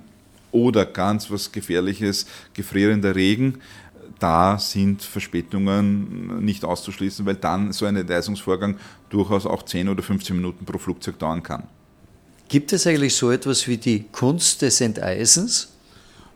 oder 0.52 0.86
ganz 0.86 1.28
was 1.28 1.50
Gefährliches, 1.50 2.24
gefrierender 2.54 3.16
Regen, 3.16 3.58
da 4.20 4.60
sind 4.60 5.02
Verspätungen 5.02 6.44
nicht 6.44 6.64
auszuschließen, 6.64 7.26
weil 7.26 7.34
dann 7.34 7.72
so 7.72 7.84
ein 7.86 7.96
Enteisungsvorgang 7.96 8.76
durchaus 9.08 9.44
auch 9.44 9.64
10 9.64 9.88
oder 9.88 10.04
15 10.04 10.36
Minuten 10.36 10.64
pro 10.64 10.78
Flugzeug 10.78 11.18
dauern 11.18 11.42
kann. 11.42 11.64
Gibt 12.48 12.72
es 12.72 12.86
eigentlich 12.86 13.16
so 13.16 13.32
etwas 13.32 13.66
wie 13.66 13.76
die 13.76 14.04
Kunst 14.12 14.62
des 14.62 14.80
Enteisens? 14.80 15.69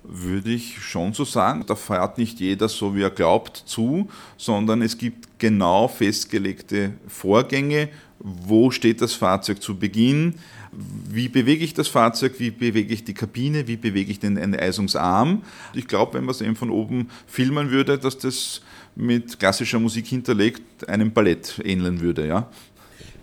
Würde 0.06 0.50
ich 0.50 0.82
schon 0.82 1.14
so 1.14 1.24
sagen. 1.24 1.64
Da 1.66 1.74
fährt 1.74 2.18
nicht 2.18 2.38
jeder 2.38 2.68
so, 2.68 2.94
wie 2.94 3.02
er 3.02 3.10
glaubt, 3.10 3.56
zu, 3.64 4.08
sondern 4.36 4.82
es 4.82 4.98
gibt 4.98 5.38
genau 5.38 5.88
festgelegte 5.88 6.92
Vorgänge. 7.08 7.88
Wo 8.18 8.70
steht 8.70 9.00
das 9.00 9.14
Fahrzeug 9.14 9.62
zu 9.62 9.78
Beginn? 9.78 10.34
Wie 10.72 11.28
bewege 11.28 11.64
ich 11.64 11.72
das 11.72 11.88
Fahrzeug? 11.88 12.34
Wie 12.38 12.50
bewege 12.50 12.92
ich 12.92 13.04
die 13.04 13.14
Kabine? 13.14 13.66
Wie 13.66 13.76
bewege 13.76 14.10
ich 14.10 14.18
den 14.18 14.36
Enteisungsarm? 14.36 15.42
Ich 15.72 15.86
glaube, 15.86 16.14
wenn 16.14 16.24
man 16.24 16.34
es 16.34 16.40
eben 16.42 16.56
von 16.56 16.70
oben 16.70 17.08
filmen 17.26 17.70
würde, 17.70 17.98
dass 17.98 18.18
das 18.18 18.60
mit 18.96 19.38
klassischer 19.38 19.78
Musik 19.78 20.06
hinterlegt 20.06 20.86
einem 20.88 21.12
Ballett 21.12 21.60
ähneln 21.64 22.00
würde. 22.00 22.26
Ja? 22.26 22.50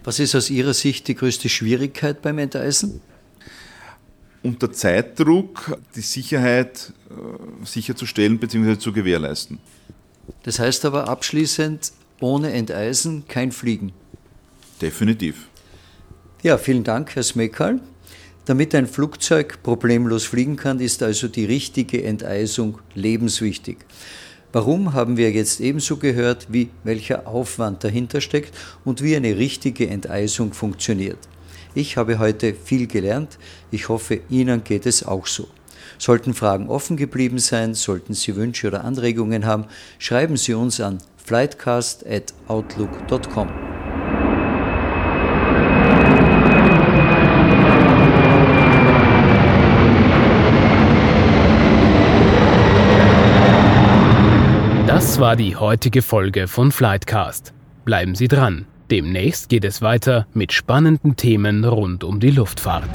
Was 0.03 0.19
ist 0.19 0.33
aus 0.33 0.49
Ihrer 0.49 0.73
Sicht 0.73 1.07
die 1.07 1.15
größte 1.15 1.47
Schwierigkeit 1.47 2.21
beim 2.21 2.39
Enteisen? 2.39 3.01
Unter 4.43 4.71
Zeitdruck 4.71 5.77
die 5.95 6.01
Sicherheit 6.01 6.93
äh, 7.09 7.65
sicherzustellen 7.65 8.39
bzw. 8.39 8.77
zu 8.77 8.91
gewährleisten. 8.91 9.59
Das 10.43 10.59
heißt 10.59 10.85
aber 10.85 11.07
abschließend, 11.07 11.91
ohne 12.19 12.51
Enteisen 12.51 13.27
kein 13.27 13.51
Fliegen. 13.51 13.91
Definitiv. 14.81 15.47
Ja, 16.41 16.57
vielen 16.57 16.83
Dank, 16.83 17.15
Herr 17.15 17.23
Smekal. 17.23 17.79
Damit 18.45 18.73
ein 18.73 18.87
Flugzeug 18.87 19.61
problemlos 19.61 20.25
fliegen 20.25 20.55
kann, 20.55 20.79
ist 20.79 21.03
also 21.03 21.27
die 21.27 21.45
richtige 21.45 22.03
Enteisung 22.03 22.79
lebenswichtig. 22.95 23.77
Warum 24.51 24.93
haben 24.93 25.15
wir 25.15 25.31
jetzt 25.31 25.61
ebenso 25.61 25.97
gehört, 25.97 26.47
wie 26.49 26.69
welcher 26.83 27.27
Aufwand 27.27 27.83
dahinter 27.83 28.19
steckt 28.19 28.53
und 28.83 29.01
wie 29.03 29.15
eine 29.15 29.37
richtige 29.37 29.87
Enteisung 29.87 30.53
funktioniert. 30.53 31.19
Ich 31.73 31.97
habe 31.97 32.19
heute 32.19 32.53
viel 32.53 32.85
gelernt. 32.87 33.37
Ich 33.71 33.89
hoffe, 33.89 34.21
Ihnen 34.29 34.63
geht 34.63 34.85
es 34.85 35.03
auch 35.05 35.25
so. 35.25 35.47
Sollten 35.97 36.33
Fragen 36.33 36.69
offen 36.69 36.95
geblieben 36.97 37.39
sein, 37.39 37.75
sollten 37.75 38.13
Sie 38.13 38.35
Wünsche 38.35 38.67
oder 38.67 38.83
Anregungen 38.83 39.45
haben, 39.45 39.67
schreiben 39.99 40.35
Sie 40.35 40.53
uns 40.53 40.81
an 40.81 40.97
flightcast@outlook.com. 41.23 43.47
Das 54.87 55.19
war 55.19 55.35
die 55.35 55.55
heutige 55.55 56.01
Folge 56.01 56.47
von 56.47 56.71
Flightcast. 56.71 57.53
Bleiben 57.85 58.15
Sie 58.15 58.27
dran. 58.27 58.65
Demnächst 58.91 59.47
geht 59.47 59.63
es 59.63 59.81
weiter 59.81 60.27
mit 60.33 60.51
spannenden 60.51 61.15
Themen 61.15 61.63
rund 61.63 62.03
um 62.03 62.19
die 62.19 62.29
Luftfahrt. 62.29 62.89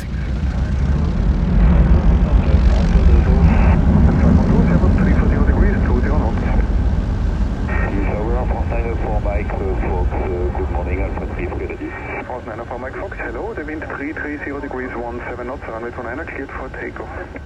Fox, 13.01 13.17
hello, 13.19 13.53
the 13.55 13.67
wind 13.67 13.83
330 13.83 14.61
degrees 14.61 14.91
17 14.91 15.45
knots, 15.45 15.63
runway 15.67 15.91
29 15.91 16.27
cleared 16.27 16.51
for 16.51 16.69
takeoff. 16.79 17.46